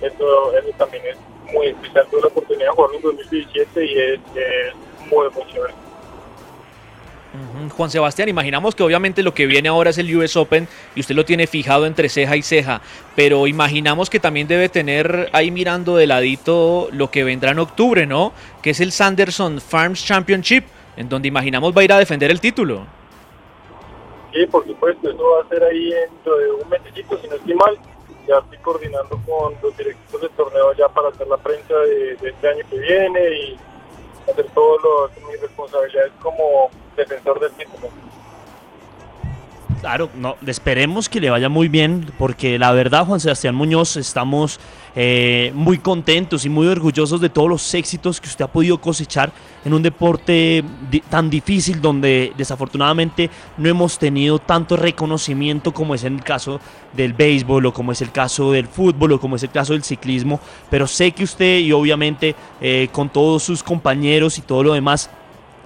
Eso, 0.00 0.56
eso 0.56 0.68
también 0.78 1.04
es 1.06 1.16
muy 1.52 1.68
especial. 1.68 2.06
Tuve 2.10 2.22
la 2.22 2.26
oportunidad 2.28 2.66
de 2.66 2.74
jugarlo 2.74 2.96
en 2.96 3.02
2017 3.02 3.84
y 3.84 3.98
es, 3.98 4.20
es 4.34 4.74
muy, 5.10 5.28
chévere. 5.52 5.74
Juan 7.70 7.90
Sebastián, 7.90 8.28
imaginamos 8.28 8.74
que 8.74 8.82
obviamente 8.82 9.22
lo 9.22 9.32
que 9.32 9.46
viene 9.46 9.68
ahora 9.68 9.90
es 9.90 9.98
el 9.98 10.14
US 10.16 10.36
Open 10.36 10.68
y 10.94 11.00
usted 11.00 11.14
lo 11.14 11.24
tiene 11.24 11.46
fijado 11.46 11.86
entre 11.86 12.10
ceja 12.10 12.36
y 12.36 12.42
ceja, 12.42 12.82
pero 13.16 13.46
imaginamos 13.46 14.10
que 14.10 14.20
también 14.20 14.48
debe 14.48 14.68
tener 14.68 15.30
ahí 15.32 15.50
mirando 15.50 15.96
de 15.96 16.06
ladito 16.06 16.88
lo 16.92 17.10
que 17.10 17.24
vendrá 17.24 17.52
en 17.52 17.60
octubre, 17.60 18.06
¿no? 18.06 18.34
Que 18.62 18.70
es 18.70 18.80
el 18.80 18.92
Sanderson 18.92 19.60
Farms 19.60 20.04
Championship, 20.04 20.64
en 20.96 21.08
donde 21.08 21.28
imaginamos 21.28 21.76
va 21.76 21.80
a 21.80 21.84
ir 21.84 21.92
a 21.92 21.98
defender 21.98 22.30
el 22.30 22.40
título. 22.40 22.86
Sí, 24.32 24.46
por 24.46 24.66
supuesto, 24.66 25.10
eso 25.10 25.30
va 25.30 25.42
a 25.42 25.48
ser 25.48 25.62
ahí 25.62 25.90
dentro 25.90 26.36
de 26.38 26.50
un 26.50 26.68
mesecito, 26.68 27.18
si 27.18 27.28
no 27.28 27.36
estoy 27.36 27.54
mal. 27.54 27.78
Ya 28.26 28.38
estoy 28.38 28.58
coordinando 28.58 29.20
con 29.26 29.54
los 29.62 29.76
directivos 29.76 30.22
del 30.22 30.30
torneo 30.30 30.72
ya 30.74 30.88
para 30.88 31.08
hacer 31.08 31.26
la 31.26 31.36
prensa 31.36 31.74
de, 31.74 32.12
este 32.12 32.48
año 32.48 32.64
que 32.70 32.78
viene 32.78 33.30
y 33.30 33.58
hacer 34.30 34.46
todas 34.54 35.10
mis 35.28 35.40
responsabilidades 35.40 36.12
como 36.22 36.70
defensor 36.96 37.40
del 37.40 37.52
título. 37.52 37.88
Claro, 39.82 40.10
no, 40.14 40.36
esperemos 40.46 41.08
que 41.08 41.20
le 41.20 41.28
vaya 41.28 41.48
muy 41.48 41.66
bien, 41.66 42.06
porque 42.16 42.56
la 42.56 42.70
verdad, 42.70 43.04
Juan 43.04 43.18
Sebastián 43.18 43.56
Muñoz, 43.56 43.96
estamos 43.96 44.60
eh, 44.94 45.50
muy 45.56 45.78
contentos 45.78 46.44
y 46.44 46.48
muy 46.48 46.68
orgullosos 46.68 47.20
de 47.20 47.28
todos 47.28 47.48
los 47.48 47.74
éxitos 47.74 48.20
que 48.20 48.28
usted 48.28 48.44
ha 48.44 48.48
podido 48.48 48.80
cosechar 48.80 49.32
en 49.64 49.74
un 49.74 49.82
deporte 49.82 50.62
tan 51.10 51.28
difícil 51.28 51.80
donde 51.80 52.32
desafortunadamente 52.38 53.28
no 53.58 53.68
hemos 53.68 53.98
tenido 53.98 54.38
tanto 54.38 54.76
reconocimiento 54.76 55.74
como 55.74 55.96
es 55.96 56.04
en 56.04 56.14
el 56.14 56.22
caso 56.22 56.60
del 56.92 57.12
béisbol 57.12 57.66
o 57.66 57.72
como 57.72 57.90
es 57.90 58.02
el 58.02 58.12
caso 58.12 58.52
del 58.52 58.68
fútbol 58.68 59.10
o 59.10 59.20
como 59.20 59.34
es 59.34 59.42
el 59.42 59.50
caso 59.50 59.72
del 59.72 59.82
ciclismo, 59.82 60.38
pero 60.70 60.86
sé 60.86 61.10
que 61.10 61.24
usted 61.24 61.58
y 61.58 61.72
obviamente 61.72 62.36
eh, 62.60 62.88
con 62.92 63.08
todos 63.08 63.42
sus 63.42 63.64
compañeros 63.64 64.38
y 64.38 64.42
todo 64.42 64.62
lo 64.62 64.74
demás 64.74 65.10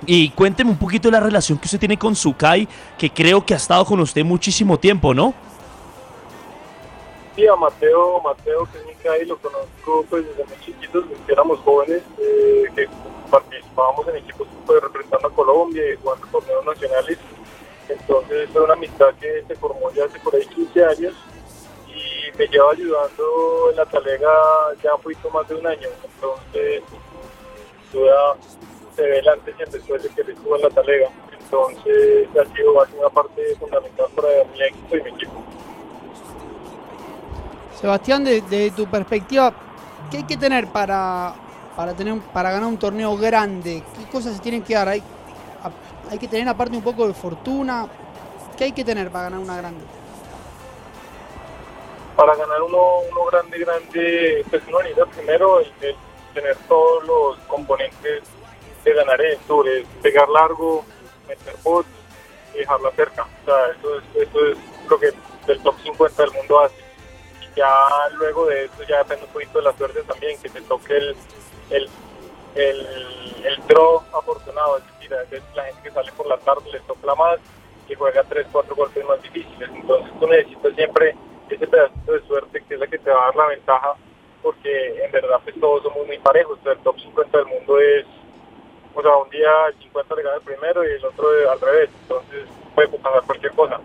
y 0.04 0.30
cuénteme 0.30 0.70
un 0.70 0.78
poquito 0.78 1.08
de 1.08 1.12
la 1.12 1.20
relación 1.20 1.58
que 1.58 1.66
usted 1.66 1.78
tiene 1.78 1.98
con 1.98 2.14
Sukai, 2.14 2.68
que 2.98 3.10
creo 3.10 3.44
que 3.44 3.54
ha 3.54 3.56
estado 3.56 3.84
con 3.84 4.00
usted 4.00 4.24
muchísimo 4.24 4.78
tiempo, 4.78 5.14
¿no? 5.14 5.32
Sí, 7.34 7.46
a 7.46 7.54
Mateo, 7.54 8.20
Mateo 8.22 8.66
es 8.74 8.86
mi 8.86 8.94
Kai, 8.94 9.26
lo 9.26 9.36
conozco 9.36 10.04
pues 10.08 10.26
desde 10.26 10.44
muy 10.44 10.64
chiquitos, 10.64 11.04
éramos 11.28 11.60
jóvenes, 11.60 12.02
eh, 12.18 12.64
que 12.74 12.88
participábamos 13.30 14.08
en 14.08 14.16
equipos 14.16 14.48
pues, 14.64 14.82
representando 14.82 15.28
a 15.28 15.32
Colombia 15.32 15.82
y 15.92 15.96
jugando 15.96 16.26
torneos 16.28 16.64
nacionales. 16.64 17.18
Entonces 17.88 18.48
fue 18.50 18.62
una 18.62 18.72
amistad 18.72 19.14
que 19.20 19.44
se 19.46 19.54
formó 19.56 19.90
ya 19.92 20.04
hace 20.06 20.18
por 20.20 20.34
ahí 20.34 20.46
15 20.46 20.84
años 20.84 21.14
y 21.88 22.36
me 22.38 22.46
lleva 22.48 22.72
ayudando 22.72 23.70
en 23.70 23.76
la 23.76 23.86
talega 23.86 24.32
ya 24.82 24.94
un 24.94 25.02
poquito 25.02 25.30
más 25.30 25.48
de 25.48 25.54
un 25.56 25.66
año. 25.66 25.88
Entonces, 26.04 26.82
duda 27.92 28.36
se 28.40 28.75
ve 29.02 29.18
el 29.18 29.28
antes 29.28 29.54
y 29.58 29.62
el 29.62 29.70
después 29.70 30.02
de 30.02 30.08
que 30.10 30.24
le 30.24 30.32
estuvo 30.32 30.56
en 30.56 30.62
la 30.62 30.70
talega. 30.70 31.08
Entonces 31.38 32.28
ha 32.40 32.56
sido, 32.56 32.72
una 32.72 33.10
parte 33.10 33.54
fundamental 33.56 34.06
para 34.14 34.28
mi 34.52 34.62
éxito 34.62 34.96
y 34.96 35.02
mi 35.02 35.10
equipo. 35.10 35.44
Sebastián, 37.80 38.24
de, 38.24 38.72
tu 38.74 38.86
perspectiva, 38.86 39.52
¿qué 40.10 40.18
hay 40.18 40.24
que 40.24 40.36
tener 40.36 40.66
para, 40.68 41.34
para, 41.76 41.94
tener, 41.94 42.18
para 42.32 42.50
ganar 42.50 42.68
un 42.68 42.78
torneo 42.78 43.16
grande? 43.16 43.82
¿Qué 43.96 44.10
cosas 44.10 44.34
se 44.34 44.42
tienen 44.42 44.62
que 44.62 44.74
dar? 44.74 44.88
¿Hay, 44.88 45.02
hay 46.10 46.18
que 46.18 46.26
tener 46.26 46.48
aparte 46.48 46.76
un 46.76 46.82
poco 46.82 47.06
de 47.06 47.14
fortuna? 47.14 47.86
¿Qué 48.56 48.64
hay 48.64 48.72
que 48.72 48.84
tener 48.84 49.10
para 49.10 49.24
ganar 49.24 49.40
una 49.40 49.56
grande? 49.56 49.84
Para 52.16 52.34
ganar 52.34 52.62
uno, 52.62 53.00
uno 53.10 53.24
grande, 53.30 53.58
grande, 53.58 54.44
pues 54.48 54.62
uno 54.66 54.78
necesita 54.78 55.06
primero 55.06 55.60
el, 55.60 55.96
tener 56.32 56.56
todos 56.68 57.04
los 57.04 57.38
componentes 57.46 58.22
de 58.86 58.94
ganar 58.94 59.20
en 59.20 59.38
Tour, 59.40 59.68
es 59.68 59.84
pegar 60.00 60.28
largo, 60.28 60.84
meter 61.26 61.54
bots 61.64 61.88
y 62.54 62.58
dejarla 62.58 62.90
cerca. 62.92 63.22
O 63.22 63.44
sea, 63.44 63.70
eso 63.70 63.98
es, 63.98 64.28
eso 64.28 64.46
es 64.46 64.58
lo 64.88 64.98
que 64.98 65.12
el 65.48 65.62
top 65.62 65.74
50 65.82 66.22
del 66.22 66.32
mundo 66.32 66.60
hace. 66.60 66.76
Y 67.42 67.58
ya 67.58 67.88
luego 68.16 68.46
de 68.46 68.64
eso 68.64 68.82
ya 68.88 68.98
depende 68.98 69.24
un 69.24 69.32
poquito 69.32 69.58
de 69.58 69.64
la 69.64 69.76
suerte 69.76 70.02
también, 70.04 70.40
que 70.40 70.48
te 70.48 70.60
toque 70.62 70.96
el, 70.96 71.16
el, 71.70 71.88
el, 72.54 72.86
el 73.44 73.66
draw 73.66 74.02
afortunado, 74.16 74.78
es 74.78 74.84
decir, 74.86 75.14
a 75.14 75.56
la 75.56 75.64
gente 75.64 75.82
que 75.82 75.90
sale 75.90 76.12
por 76.12 76.26
la 76.28 76.38
tarde 76.38 76.70
le 76.72 76.80
toca 76.80 77.14
más 77.16 77.38
y 77.88 77.94
juega 77.94 78.22
3, 78.22 78.46
4 78.52 78.74
golpes 78.74 79.04
más 79.04 79.20
difíciles. 79.22 79.68
Entonces 79.74 80.12
tú 80.20 80.26
necesitas 80.28 80.74
siempre 80.74 81.16
ese 81.48 81.66
pedacito 81.66 82.12
de 82.12 82.26
suerte 82.26 82.62
que 82.68 82.74
es 82.74 82.80
la 82.80 82.86
que 82.86 82.98
te 82.98 83.10
va 83.10 83.22
a 83.22 83.26
dar 83.26 83.36
la 83.36 83.46
ventaja 83.46 83.94
porque 84.42 85.04
en 85.04 85.10
verdad 85.10 85.40
pues 85.42 85.58
todos 85.60 85.82
somos 85.82 86.06
muy 86.06 86.18
parejos. 86.18 86.58
el 86.64 86.78
top 86.78 86.98
50 87.00 87.38
del 87.38 87.46
mundo 87.46 87.78
es 87.80 88.06
o 88.96 89.02
sea, 89.02 89.16
un 89.16 89.28
día 89.28 89.50
el 89.68 89.74
50 89.82 90.14
le 90.14 90.22
gana 90.22 90.36
el 90.36 90.42
primero 90.42 90.82
y 90.82 90.92
el 90.92 91.04
otro 91.04 91.26
al 91.50 91.60
revés. 91.60 91.90
Entonces 92.02 92.48
puede 92.74 92.88
pasar 92.88 93.22
cualquier 93.26 93.52
cosa. 93.52 93.80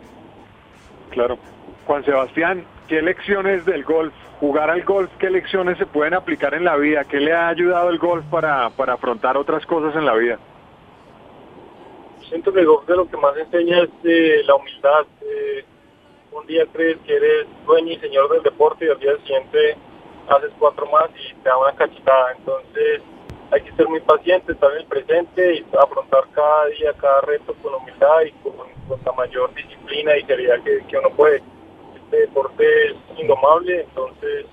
Claro. 1.09 1.37
Juan 1.85 2.05
Sebastián, 2.05 2.65
¿qué 2.87 3.01
lecciones 3.01 3.65
del 3.65 3.83
golf, 3.83 4.13
jugar 4.39 4.69
al 4.69 4.83
golf, 4.83 5.11
qué 5.19 5.29
lecciones 5.29 5.77
se 5.77 5.85
pueden 5.85 6.13
aplicar 6.13 6.53
en 6.53 6.63
la 6.63 6.77
vida? 6.77 7.03
¿Qué 7.03 7.19
le 7.19 7.33
ha 7.33 7.49
ayudado 7.49 7.89
el 7.89 7.97
golf 7.97 8.23
para, 8.31 8.69
para 8.69 8.93
afrontar 8.93 9.35
otras 9.35 9.65
cosas 9.65 9.93
en 9.95 10.05
la 10.05 10.15
vida? 10.15 10.39
Siento 12.29 12.53
que 12.53 12.61
el 12.61 12.67
golf 12.67 12.87
de 12.87 12.95
lo 12.95 13.09
que 13.09 13.17
más 13.17 13.35
enseña 13.35 13.79
es 13.79 13.89
eh, 14.05 14.43
la 14.45 14.55
humildad. 14.55 15.05
Eh, 15.21 15.65
un 16.31 16.47
día 16.47 16.65
crees 16.71 16.97
que 16.99 17.13
eres 17.13 17.47
dueño 17.65 17.91
y 17.91 17.97
señor 17.97 18.31
del 18.31 18.43
deporte 18.43 18.85
y 18.85 18.89
al 18.89 18.99
día 18.99 19.17
siguiente 19.17 19.75
haces 20.29 20.51
cuatro 20.57 20.85
más 20.85 21.09
y 21.09 21.33
te 21.41 21.49
da 21.49 21.57
una 21.57 21.75
cachetada. 21.75 22.31
Entonces, 22.37 23.01
hay 23.51 23.61
que 23.61 23.71
ser 23.73 23.87
muy 23.87 23.99
paciente, 24.01 24.53
estar 24.53 24.71
en 24.71 24.77
el 24.79 24.85
presente 24.85 25.55
y 25.55 25.65
afrontar 25.77 26.23
cada 26.33 26.65
día, 26.67 26.93
cada 26.93 27.21
reto 27.21 27.53
con 27.61 27.75
humildad 27.75 28.21
y 28.25 28.31
con, 28.43 28.71
la 29.05 29.11
mayor 29.13 29.53
disciplina 29.53 30.17
y 30.17 30.23
seriedad 30.23 30.57
que, 30.63 30.97
uno 30.97 31.09
puede. 31.11 31.41
Este 31.95 32.17
deporte 32.21 32.87
es 32.87 32.95
indomable, 33.17 33.81
entonces 33.81 34.45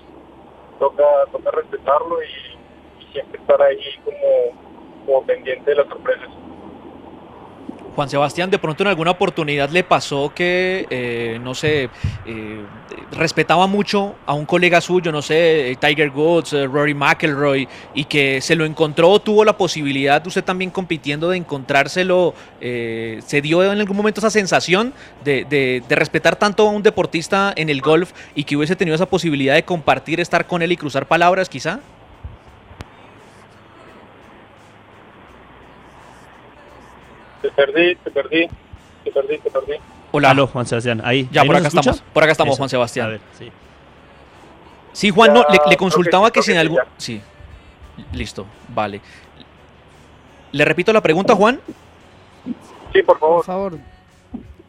toca, 0.79 1.03
toca 1.31 1.51
respetarlo 1.51 2.23
y, 2.23 3.03
y 3.03 3.11
siempre 3.11 3.39
estar 3.39 3.61
ahí 3.61 3.79
como, 4.05 5.05
como 5.05 5.25
pendiente 5.25 5.71
de 5.71 5.75
las 5.75 5.87
sorpresas. 5.87 6.29
Juan 7.95 8.09
Sebastián, 8.09 8.49
de 8.49 8.59
pronto 8.59 8.83
en 8.83 8.89
alguna 8.89 9.11
oportunidad 9.11 9.69
le 9.69 9.83
pasó 9.83 10.31
que, 10.33 10.87
eh, 10.89 11.39
no 11.41 11.53
sé, 11.55 11.89
eh, 12.25 12.61
respetaba 13.11 13.67
mucho 13.67 14.15
a 14.25 14.33
un 14.33 14.45
colega 14.45 14.81
suyo, 14.81 15.11
no 15.11 15.21
sé, 15.21 15.77
Tiger 15.79 16.09
Woods, 16.09 16.53
eh, 16.53 16.67
Rory 16.67 16.93
McElroy, 16.93 17.67
y 17.93 18.05
que 18.05 18.41
se 18.41 18.55
lo 18.55 18.65
encontró, 18.65 19.19
tuvo 19.19 19.43
la 19.43 19.57
posibilidad, 19.57 20.25
usted 20.25 20.43
también 20.43 20.71
compitiendo, 20.71 21.29
de 21.29 21.37
encontrárselo, 21.37 22.33
¿se 22.59 23.41
dio 23.41 23.63
en 23.63 23.79
algún 23.79 23.97
momento 23.97 24.19
esa 24.19 24.29
sensación 24.29 24.93
de, 25.23 25.45
de 25.45 25.95
respetar 25.95 26.35
tanto 26.35 26.67
a 26.67 26.71
un 26.71 26.83
deportista 26.83 27.53
en 27.55 27.69
el 27.69 27.81
golf 27.81 28.11
y 28.35 28.43
que 28.43 28.55
hubiese 28.55 28.75
tenido 28.75 28.95
esa 28.95 29.05
posibilidad 29.05 29.55
de 29.55 29.63
compartir, 29.63 30.19
estar 30.19 30.45
con 30.47 30.61
él 30.61 30.71
y 30.71 30.77
cruzar 30.77 31.07
palabras 31.07 31.49
quizá? 31.49 31.79
Te 37.41 37.51
perdí, 37.51 37.95
te 37.95 38.11
perdí, 38.11 38.47
te 39.03 39.11
perdí, 39.11 39.37
te 39.37 39.49
perdí. 39.49 39.73
Hola. 40.11 40.35
Juan 40.47 40.65
Sebastián. 40.65 41.01
Ahí. 41.03 41.27
Ya, 41.31 41.43
por 41.43 41.55
acá 41.55 41.67
estamos. 41.67 42.03
Por 42.13 42.23
acá 42.23 42.31
estamos, 42.31 42.57
Juan 42.57 42.69
Sebastián. 42.69 43.07
A 43.07 43.09
ver, 43.09 43.21
sí. 43.37 43.51
Sí, 44.91 45.11
Juan, 45.11 45.33
no, 45.33 45.45
le, 45.69 45.77
consultaba 45.77 46.31
que, 46.31 46.41
si 46.41 46.51
en 46.51 46.57
algún. 46.57 46.79
Sí. 46.97 47.21
Listo, 48.13 48.45
vale. 48.69 49.01
¿Le 50.51 50.65
repito 50.65 50.91
la 50.91 51.01
pregunta, 51.01 51.35
Juan? 51.35 51.59
Sí, 52.93 53.03
por 53.03 53.19
favor. 53.19 53.37
Por 53.37 53.45
favor. 53.45 53.79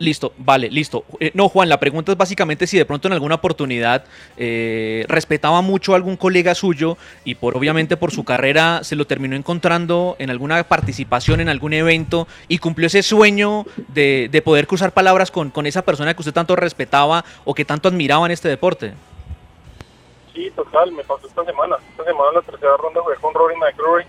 Listo, 0.01 0.33
vale, 0.39 0.71
listo. 0.71 1.05
Eh, 1.21 1.31
no, 1.35 1.51
Juan, 1.51 1.69
la 1.69 1.79
pregunta 1.79 2.11
es 2.11 2.17
básicamente 2.17 2.67
si 2.67 2.79
de 2.79 2.87
pronto 2.87 3.07
en 3.07 3.13
alguna 3.13 3.35
oportunidad 3.35 4.07
eh, 4.39 5.05
respetaba 5.09 5.61
mucho 5.61 5.93
a 5.93 5.97
algún 5.97 6.17
colega 6.17 6.55
suyo 6.55 6.97
y 7.23 7.35
por 7.35 7.55
obviamente 7.55 7.99
por 7.99 8.11
su 8.11 8.25
carrera 8.25 8.83
se 8.83 8.97
lo 8.97 9.07
terminó 9.07 9.37
encontrando 9.37 10.17
en 10.19 10.31
alguna 10.31 10.65
participación 10.65 11.43
en 11.43 11.51
algún 11.51 11.75
evento 11.75 12.27
y 12.49 12.57
cumplió 12.57 12.87
ese 12.87 13.03
sueño 13.03 13.67
de, 13.89 14.31
de 14.33 14.41
poder 14.41 14.67
cruzar 14.67 14.93
palabras 14.93 15.31
con, 15.31 15.51
con, 15.51 15.67
esa 15.67 15.83
persona 15.83 16.15
que 16.15 16.23
usted 16.23 16.33
tanto 16.33 16.57
respetaba 16.57 17.23
o 17.45 17.53
que 17.53 17.67
tanto 17.67 17.91
admiraba 17.91 18.25
en 18.25 18.33
este 18.33 18.49
deporte. 18.49 18.95
Sí, 20.33 20.51
total, 20.57 20.93
me 20.93 21.05
pasó 21.05 21.27
esta 21.27 21.45
semana. 21.45 21.77
Esta 21.91 22.05
semana 22.05 22.31
en 22.31 22.37
la 22.37 22.43
tercera 22.43 22.75
ronda 22.79 23.03
jugué 23.03 23.17
con 23.17 23.35
Rory 23.35 23.57
McIlroy. 23.57 24.05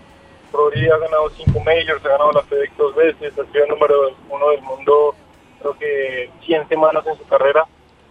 Rory 0.54 0.88
ha 0.88 0.96
ganado 0.96 1.28
cinco 1.36 1.60
majors, 1.60 2.02
ha 2.06 2.08
ganado 2.08 2.32
la 2.32 2.42
FedEx 2.44 2.74
dos 2.78 2.94
veces, 2.94 3.38
ha 3.38 3.44
sido 3.52 3.64
el 3.64 3.68
número 3.68 4.16
uno 4.30 4.50
del 4.52 4.62
mundo 4.62 5.14
creo 5.62 5.78
que 5.78 6.30
100 6.44 6.68
semanas 6.68 7.06
en 7.06 7.16
su 7.16 7.26
carrera. 7.26 7.64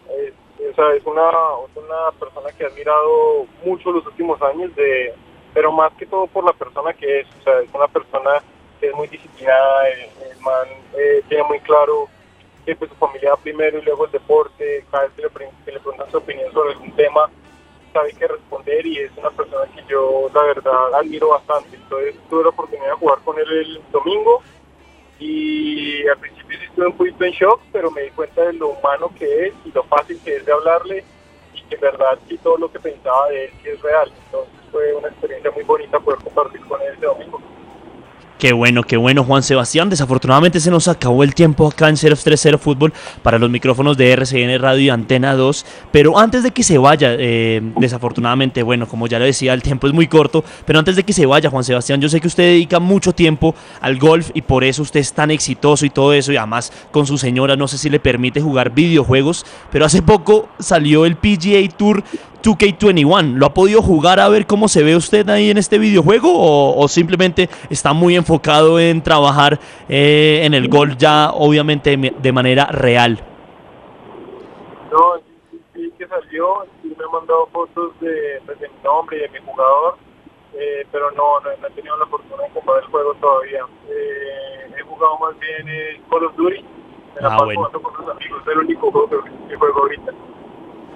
Es, 0.09 0.33
es 0.59 1.05
una, 1.05 1.29
una 1.75 2.11
persona 2.19 2.51
que 2.57 2.63
ha 2.63 2.67
admirado 2.67 3.45
mucho 3.65 3.91
los 3.91 4.05
últimos 4.05 4.41
años, 4.41 4.73
de, 4.75 5.13
pero 5.53 5.71
más 5.71 5.91
que 5.93 6.05
todo 6.05 6.27
por 6.27 6.43
la 6.43 6.53
persona 6.53 6.93
que 6.93 7.21
es. 7.21 7.27
O 7.39 7.43
sea, 7.43 7.59
es 7.59 7.69
una 7.73 7.87
persona 7.87 8.41
que 8.79 8.87
es 8.87 8.95
muy 8.95 9.07
disciplinada, 9.07 9.89
el, 9.89 10.39
man 10.41 10.67
eh, 10.97 11.21
tiene 11.29 11.43
muy 11.43 11.59
claro 11.59 12.07
que 12.65 12.75
pues 12.75 12.89
su 12.89 12.97
familia 12.97 13.35
primero 13.35 13.77
y 13.77 13.81
luego 13.83 14.05
el 14.05 14.11
deporte, 14.11 14.85
cada 14.89 15.03
vez 15.03 15.13
que 15.13 15.21
le, 15.21 15.29
que 15.65 15.71
le 15.71 15.79
preguntan 15.79 16.09
su 16.09 16.17
opinión 16.17 16.51
sobre 16.51 16.71
algún 16.71 16.91
tema, 16.93 17.29
sabe 17.93 18.13
qué 18.17 18.27
responder 18.27 18.85
y 18.85 18.99
es 18.99 19.11
una 19.17 19.29
persona 19.29 19.65
que 19.75 19.83
yo 19.87 20.29
la 20.33 20.43
verdad 20.43 20.95
admiro 20.95 21.29
bastante. 21.29 21.75
Entonces 21.75 22.15
tuve 22.29 22.43
la 22.43 22.49
oportunidad 22.49 22.89
de 22.89 22.95
jugar 22.95 23.19
con 23.23 23.37
él 23.39 23.51
el 23.51 23.81
domingo 23.91 24.41
y 25.21 26.07
al 26.07 26.17
principio 26.17 26.57
sí 26.57 26.65
estuve 26.65 26.87
un 26.87 26.97
poquito 26.97 27.23
en 27.23 27.31
shock, 27.31 27.61
pero 27.71 27.91
me 27.91 28.01
di 28.01 28.09
cuenta 28.09 28.41
de 28.41 28.53
lo 28.53 28.69
humano 28.69 29.11
que 29.17 29.47
es 29.47 29.53
y 29.65 29.71
lo 29.71 29.83
fácil 29.83 30.19
que 30.23 30.37
es 30.37 30.45
de 30.45 30.51
hablarle 30.51 31.03
y 31.53 31.61
que 31.63 31.75
en 31.75 31.81
verdad 31.81 32.17
sí 32.27 32.37
todo 32.39 32.57
lo 32.57 32.71
que 32.71 32.79
pensaba 32.79 33.29
de 33.29 33.45
él 33.45 33.51
sí 33.61 33.69
es 33.69 33.81
real. 33.81 34.11
Entonces 34.25 34.53
fue 34.71 34.93
una 34.95 35.09
experiencia 35.09 35.51
muy 35.51 35.63
bonita 35.63 35.99
poder 35.99 36.19
compartir 36.21 36.61
con 36.61 36.81
él 36.81 36.93
ese 36.95 37.05
domingo. 37.05 37.39
Qué 38.41 38.53
bueno, 38.53 38.81
qué 38.81 38.97
bueno, 38.97 39.23
Juan 39.23 39.43
Sebastián. 39.43 39.91
Desafortunadamente 39.91 40.59
se 40.59 40.71
nos 40.71 40.87
acabó 40.87 41.21
el 41.21 41.35
tiempo 41.35 41.67
acá 41.67 41.89
en 41.89 41.95
030 41.95 42.57
Fútbol 42.57 42.91
para 43.21 43.37
los 43.37 43.51
micrófonos 43.51 43.95
de 43.97 44.11
RCN 44.13 44.59
Radio 44.59 44.81
y 44.81 44.89
Antena 44.89 45.35
2. 45.35 45.63
Pero 45.91 46.17
antes 46.17 46.41
de 46.41 46.49
que 46.49 46.63
se 46.63 46.79
vaya, 46.79 47.09
eh, 47.19 47.61
desafortunadamente, 47.77 48.63
bueno, 48.63 48.87
como 48.87 49.05
ya 49.05 49.19
lo 49.19 49.25
decía, 49.25 49.53
el 49.53 49.61
tiempo 49.61 49.85
es 49.85 49.93
muy 49.93 50.07
corto. 50.07 50.43
Pero 50.65 50.79
antes 50.79 50.95
de 50.95 51.03
que 51.03 51.13
se 51.13 51.27
vaya, 51.27 51.51
Juan 51.51 51.63
Sebastián, 51.63 52.01
yo 52.01 52.09
sé 52.09 52.19
que 52.19 52.25
usted 52.25 52.45
dedica 52.45 52.79
mucho 52.79 53.13
tiempo 53.13 53.53
al 53.79 53.99
golf 53.99 54.31
y 54.33 54.41
por 54.41 54.63
eso 54.63 54.81
usted 54.81 55.01
es 55.01 55.13
tan 55.13 55.29
exitoso 55.29 55.85
y 55.85 55.91
todo 55.91 56.11
eso. 56.11 56.31
Y 56.31 56.37
además 56.37 56.73
con 56.89 57.05
su 57.05 57.19
señora, 57.19 57.55
no 57.55 57.67
sé 57.67 57.77
si 57.77 57.91
le 57.91 57.99
permite 57.99 58.41
jugar 58.41 58.73
videojuegos. 58.73 59.45
Pero 59.71 59.85
hace 59.85 60.01
poco 60.01 60.49
salió 60.57 61.05
el 61.05 61.15
PGA 61.15 61.69
Tour 61.77 62.03
2K21. 62.41 63.35
¿Lo 63.35 63.45
ha 63.45 63.53
podido 63.53 63.81
jugar 63.81 64.19
a 64.19 64.29
ver 64.29 64.45
cómo 64.45 64.67
se 64.67 64.83
ve 64.83 64.95
usted 64.95 65.27
ahí 65.29 65.49
en 65.49 65.57
este 65.57 65.77
videojuego 65.77 66.29
o, 66.33 66.87
simplemente 66.87 67.49
está 67.69 67.93
muy 67.93 68.15
enfocado 68.15 68.79
en 68.79 69.01
trabajar 69.01 69.59
eh, 69.87 70.41
en 70.43 70.53
el 70.53 70.67
gol 70.67 70.97
ya 70.97 71.31
obviamente 71.33 71.95
de 71.97 72.31
manera 72.31 72.65
real? 72.65 73.23
No, 74.91 75.21
sí, 75.73 75.93
que 75.97 76.07
salió, 76.07 76.65
sí 76.81 76.93
me 76.97 77.05
ha 77.05 77.07
mandado 77.07 77.47
fotos 77.47 77.97
de, 78.01 78.41
pues, 78.45 78.59
mi 78.59 78.67
nombre 78.83 79.17
y 79.17 79.19
de 79.21 79.29
mi 79.29 79.39
jugador, 79.45 79.97
eh, 80.53 80.85
pero 80.91 81.11
no, 81.11 81.39
no, 81.39 81.49
he 81.49 81.71
tenido 81.71 81.97
la 81.97 82.05
fortuna 82.07 82.43
de 82.43 82.49
comprar 82.49 82.83
el 82.83 82.89
juego 82.89 83.13
todavía. 83.15 83.65
Eh, 83.89 84.71
he 84.77 84.81
jugado 84.81 85.17
más 85.19 85.39
bien 85.39 85.69
en 85.69 86.01
Call 86.09 86.25
of 86.25 86.35
Duty, 86.35 86.65
me 87.15 87.21
la 87.21 87.35
ah, 87.35 87.43
bueno. 87.45 87.69
con 87.71 88.05
los 88.05 88.15
amigos, 88.15 88.41
es 88.41 88.47
el 88.49 88.57
único 88.59 88.91
juego 88.91 89.23
que 89.47 89.55
juego 89.55 89.79
ahorita. 89.79 90.11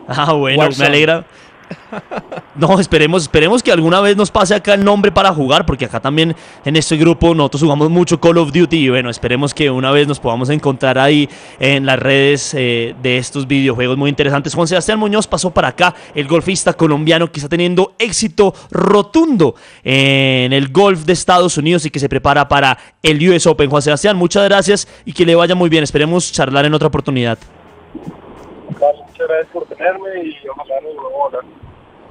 Ah, 0.08 0.34
bueno, 0.34 0.70
me 0.78 0.86
alegra. 0.86 1.26
No, 2.56 2.80
esperemos, 2.80 3.24
esperemos 3.24 3.62
que 3.62 3.72
alguna 3.72 4.00
vez 4.00 4.16
nos 4.16 4.32
pase 4.32 4.56
acá 4.56 4.76
el 4.76 4.84
nombre 4.84 5.12
para 5.12 5.34
jugar, 5.34 5.66
porque 5.66 5.86
acá 5.86 6.00
también 6.00 6.36
en 6.64 6.76
este 6.78 6.96
grupo 6.96 7.36
nosotros 7.36 7.64
jugamos 7.64 7.90
mucho 7.90 8.20
Call 8.22 8.38
of 8.38 8.54
Duty 8.54 8.78
y 8.78 8.90
bueno, 8.90 9.10
esperemos 9.10 9.54
que 9.54 9.70
una 9.70 9.92
vez 9.92 10.08
nos 10.08 10.22
podamos 10.22 10.50
encontrar 10.50 10.98
ahí 10.98 11.28
en 11.60 11.86
las 11.86 12.00
redes 12.00 12.54
eh, 12.54 12.96
de 13.02 13.18
estos 13.18 13.46
videojuegos 13.46 13.98
muy 13.98 14.10
interesantes. 14.10 14.56
Juan 14.56 14.68
Sebastián 14.68 15.00
Muñoz 15.00 15.28
pasó 15.28 15.52
para 15.52 15.70
acá, 15.70 15.94
el 16.14 16.28
golfista 16.28 16.74
colombiano 16.74 17.30
que 17.30 17.40
está 17.40 17.50
teniendo 17.50 17.94
éxito 18.00 18.54
rotundo 18.72 19.56
en 19.84 20.54
el 20.54 20.70
golf 20.72 21.04
de 21.04 21.12
Estados 21.14 21.58
Unidos 21.58 21.86
y 21.86 21.90
que 21.90 22.00
se 22.00 22.08
prepara 22.08 22.48
para 22.48 22.78
el 23.04 23.30
US 23.30 23.48
Open. 23.48 23.70
Juan 23.70 23.82
Sebastián, 23.82 24.16
muchas 24.16 24.46
gracias 24.46 24.88
y 25.04 25.12
que 25.12 25.26
le 25.26 25.36
vaya 25.36 25.56
muy 25.56 25.70
bien. 25.70 25.84
Esperemos 25.84 26.32
charlar 26.32 26.66
en 26.66 26.74
otra 26.74 26.88
oportunidad 26.88 27.38
muchas 29.26 29.28
gracias 29.28 29.54
por 29.54 29.66
tenerme 29.66 30.24
y 30.24 30.48
ojalá 30.48 30.82
nos 30.82 30.96
volvamos 30.96 31.34
a 31.34 31.66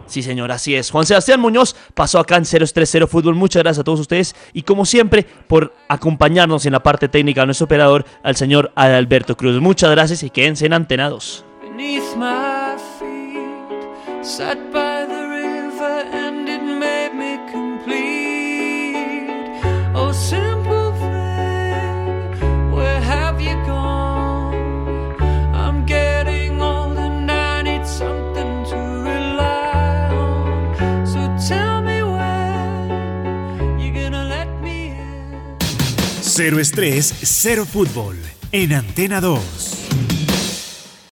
Sí, 0.06 0.22
señor, 0.22 0.52
así 0.52 0.74
es. 0.74 0.90
Juan 0.90 1.06
Sebastián 1.06 1.40
Muñoz 1.40 1.74
pasó 1.94 2.18
acá 2.18 2.36
en 2.36 2.44
030 2.44 3.06
Fútbol. 3.06 3.34
Muchas 3.34 3.62
gracias 3.62 3.80
a 3.80 3.84
todos 3.84 4.00
ustedes 4.00 4.36
y 4.52 4.60
como 4.60 4.84
siempre 4.84 5.24
por 5.46 5.72
acompañarnos 5.88 6.66
en 6.66 6.72
la 6.72 6.82
parte 6.82 7.08
técnica 7.08 7.40
a 7.42 7.46
nuestro 7.46 7.64
operador, 7.64 8.04
al 8.22 8.36
señor 8.36 8.70
Adalberto 8.74 9.34
Cruz. 9.34 9.58
Muchas 9.62 9.90
gracias 9.90 10.22
y 10.22 10.28
quédense 10.28 10.66
en 10.66 10.74
antenados. 10.74 11.46
Cero 36.36 36.58
estrés, 36.58 37.14
cero 37.22 37.64
fútbol. 37.64 38.16
En 38.50 38.72
Antena 38.72 39.20
2. 39.20 40.13